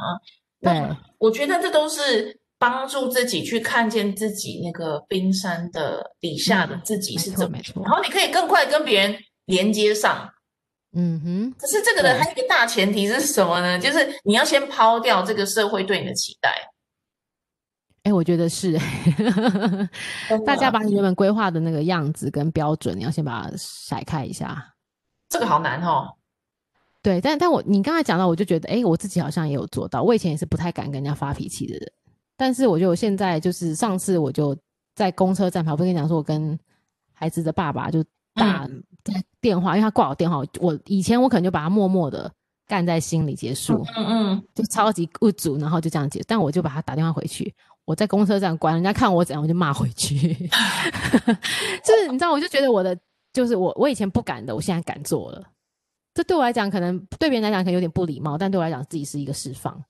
[0.61, 0.95] 对。
[1.19, 10.29] 我觉得这都是帮助自己去看见自己那个冰山的底下的自己是怎么样，然后你可以更快跟别人连接上。
[10.99, 11.53] 嗯哼。
[11.59, 13.77] 可是这个的还有一个大前提是什么呢？
[13.79, 16.51] 就是你要先抛掉这个社会对你的期待。
[18.03, 18.79] 哎，我觉得是，
[20.45, 24.73] 大家把你原本规划的那个样子跟标准，你要先把它甩开一下。
[25.29, 26.07] 这个好难哦。
[27.01, 30.03] 对，但但我你刚才讲到，我就觉得，哎，我自己好像也有做到。
[30.03, 31.91] 我以前也是不太敢跟人家发脾气的人，
[32.37, 34.57] 但是我觉得我现在就是上次我就
[34.95, 36.57] 在公车站旁，我不跟你讲说，我跟
[37.13, 38.03] 孩子的爸爸就
[38.37, 38.67] 打
[39.03, 42.31] 在电话，嗯、因为他挂我电话，我以前我可能就把他默默的
[42.67, 47.53] 干在心里结束，嗯嗯，就超级不足，然后就这样结，但我就把他打电话回去，
[47.85, 50.17] 我在公车站关，人家看我怎样，我就骂回去，
[51.83, 52.97] 就是你知道，我就觉得我的
[53.33, 55.43] 就是我我以前不敢的，我现在敢做了。
[56.13, 59.83] 这对我来讲，可能对别人来讲可能有点不礼貌，但对我来讲，自己是一个释放。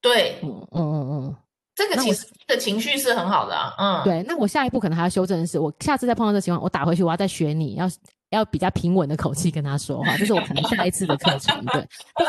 [0.00, 1.36] 对，嗯嗯嗯嗯，
[1.80, 3.72] 这个其实的情绪是很好的啊。
[3.78, 4.22] 嗯，对。
[4.28, 7.90] 那我下一步可能还要修正的是，我下次再碰到这个情况，我打回去，我要再学你要
[8.28, 11.64] 要比较平稳的口气跟他说话，这是我可能下一次的课程。
[11.66, 11.82] 对，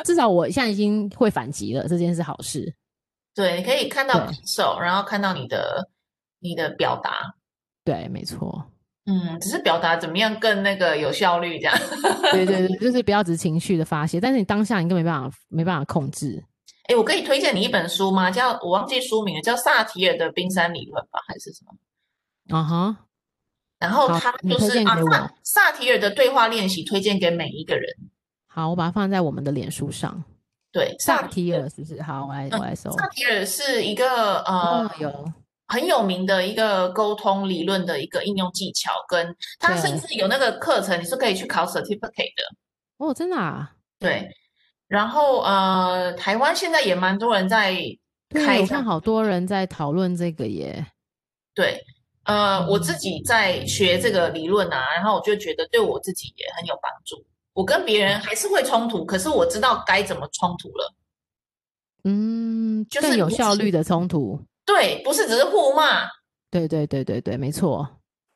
[0.05, 2.73] 至少我现在已经会反击了，这件事好事。
[3.35, 5.89] 对，你可以看到感受，然后看到你的
[6.39, 7.35] 你的表达。
[7.83, 8.65] 对，没错。
[9.05, 11.77] 嗯，只是表达怎么样更那个有效率这样。
[12.31, 16.41] 对对对， 就是不要只是情绪的发泄，但是你当下你根本没办法没办法控制。
[16.91, 18.29] 哎，我可以推荐你一本书吗？
[18.29, 22.57] 叫我忘记书名了，叫萨提尔的冰山理论吧，还是什么？
[22.57, 22.97] 啊哈。
[23.79, 27.85] 然后他就是啊，萨提尔的对话练习，推荐给每一个人。
[28.47, 30.23] 好，我把它放在我们的脸书上。
[30.73, 32.01] 对，萨提尔是不是？
[32.01, 32.91] 好，我来我来搜。
[32.91, 34.91] 萨提尔是一个呃。
[34.99, 35.31] 有。
[35.67, 42.43] 很有名的一个沟通理论的一个应用技巧，跟他甚至有那个课程，你是可以去考 certificate 的。
[42.97, 43.71] 哦，真的啊？
[43.97, 44.29] 对。
[44.91, 47.73] 然后呃，台湾现在也蛮多人在
[48.29, 50.85] 开，我看好多人在讨论这个耶。
[51.55, 51.81] 对，
[52.25, 57.15] 呃，嗯、我自己在学这个理论啊，然后我就觉得对我自己也很有帮助。
[57.53, 60.93] 我跟别人还是会冲突，可是我知道该怎么冲突了。
[62.03, 64.37] 嗯，就是有效率的冲突。
[64.65, 66.05] 对，不是只是互骂。
[66.49, 67.87] 对对对对对，没错。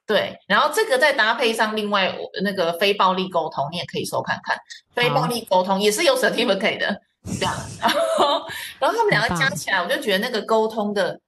[0.07, 4.55] 对，然后这个再搭配上另外那个非暴力沟通，你也可以搜看看。
[4.93, 7.01] 非暴力沟通也是有 certificate 的，
[7.39, 7.55] 这样。
[7.79, 8.45] 然后，
[8.79, 11.19] 然后他们两个加起来，我就觉得那个沟通的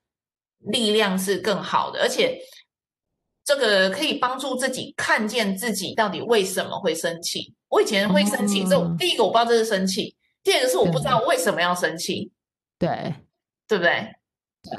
[0.60, 2.40] 力量是更好的，而且
[3.44, 7.56] 这个可以帮助自己看见自己到底为什么会生气。
[7.70, 12.32] 我以前会生气，这、嗯、第一个我不知道这是生气，第二个是我不知道为什么要生气。
[12.78, 13.16] 对，
[13.68, 14.08] 对不对？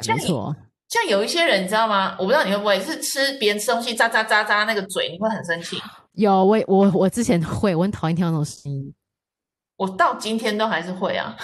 [0.02, 0.54] 像没错，
[0.88, 2.16] 像有一些人，你知道吗？
[2.18, 5.80] 我不知道你会不会是吃别人吃东西喳喳喳喳那个嘴，你会很生气。
[6.12, 8.94] 有，我我我之前会，我很讨厌听到那种声音。
[9.76, 11.36] 我到今天都还是会啊。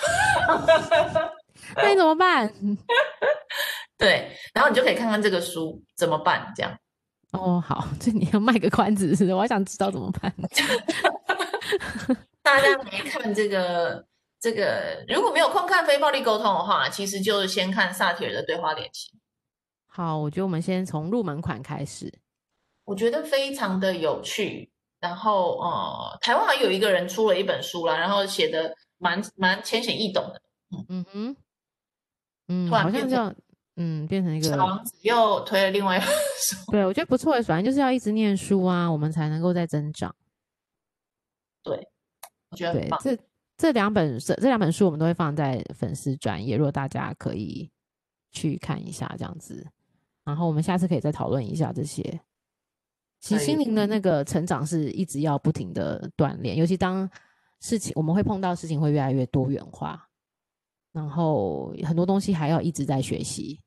[1.77, 2.53] 那你怎么办？
[3.99, 6.75] 对，然后你就可以看看这个书怎么办，这样。
[7.33, 10.33] 哦，好，这你要卖个关子是的，我还想知道怎么办。
[12.43, 14.05] 大家没看这个。
[14.41, 19.11] 这个如果没有空看非暴力沟通的话，其实就先看萨提尔的对话练习。
[19.97, 22.13] 好，我觉得我们先从入门款开始。
[22.83, 24.69] 我觉得非常的有趣。
[24.99, 30.43] 然后，呃，台湾还有一个人出了一本书啦，然后写的蛮蛮浅显易懂的。
[30.73, 31.37] 嗯嗯哼，
[32.49, 33.33] 嗯，突然好像这样，
[33.77, 36.57] 嗯，变成一个小王子又推了另外一本书。
[36.73, 40.13] 对，我觉得不错的，反正就是要一直念书啊，我们才能够再增长。
[41.63, 41.89] 对，
[42.51, 43.01] 我觉得很棒。
[43.01, 43.23] 对，这。
[43.57, 47.71] 这两本这这两本书我们都会放在粉丝专页，如果大家可以
[48.33, 49.65] 去看一下这样子，
[50.25, 52.21] 然后我们下次可以再讨论一下这些。
[53.21, 57.09] 其实心灵的那个成长是一直要不停的锻炼，尤其当
[57.61, 60.07] 事情我们会碰到事情会越来越多元化，
[60.93, 63.59] 然后很多东西还要一直在学习。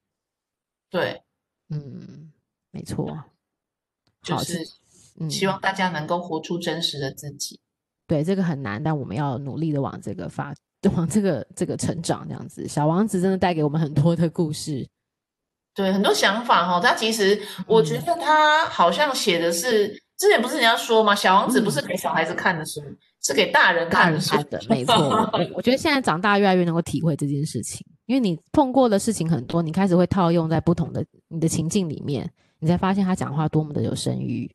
[0.90, 1.20] 对，
[1.70, 2.32] 嗯，
[2.70, 3.18] 没错，
[4.22, 4.64] 就是
[5.28, 7.60] 希望大家能够活出真实的自己。
[8.06, 10.54] 对，这个很难，但我们要努力的往这个发，
[10.96, 12.68] 往这个这个成长这样子。
[12.68, 14.88] 小王子真的带给我们很多的故事，
[15.78, 16.82] 对，很多想法哈、哦。
[16.84, 21.14] 他其实我觉得他好像写的是、嗯、之前不是人家说吗？
[21.14, 24.36] 小王子不是给小孩子看的书，嗯、是给大人看的书。
[24.50, 27.86] 的没错，我觉得现在长大越来越能够体会这件事情。
[28.08, 34.50] 因为你碰过的事情很多，你开始会套用在不同的你的情境里面，你才发现他讲话多么的有深意。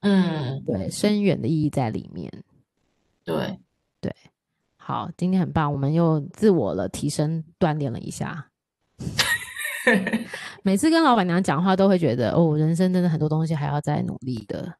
[0.00, 2.32] 嗯，对，深远的意义在里面。
[3.22, 3.58] 对，
[4.00, 4.14] 对，
[4.76, 8.48] 好，今天很棒，我们又自我了提升，锻炼了一下。
[10.62, 14.74] 每次跟老板娘讲话，都会觉得哦，人生真的很多东西还要再努力的。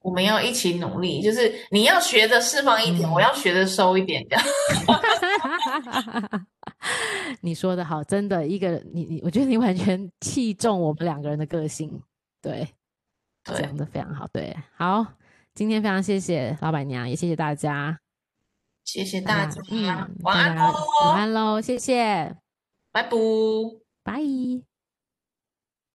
[0.00, 4.44] 我们要一起努力，就是你要学的释放一点，嗯、我要学的收一点，这样。
[7.40, 12.02] 你说的好，真的，一个你你，我觉得你完全器重我们两个人的个性，
[12.42, 12.68] 对。
[13.44, 15.04] 讲的非常好，对，好，
[15.54, 18.00] 今天非常谢谢老板娘，也谢谢大家，
[18.86, 19.84] 谢谢大家，嗯，
[20.22, 20.72] 晚安喽，
[21.04, 22.34] 晚安喽，谢谢，
[22.90, 23.10] 拜拜，
[24.04, 24.73] 拜。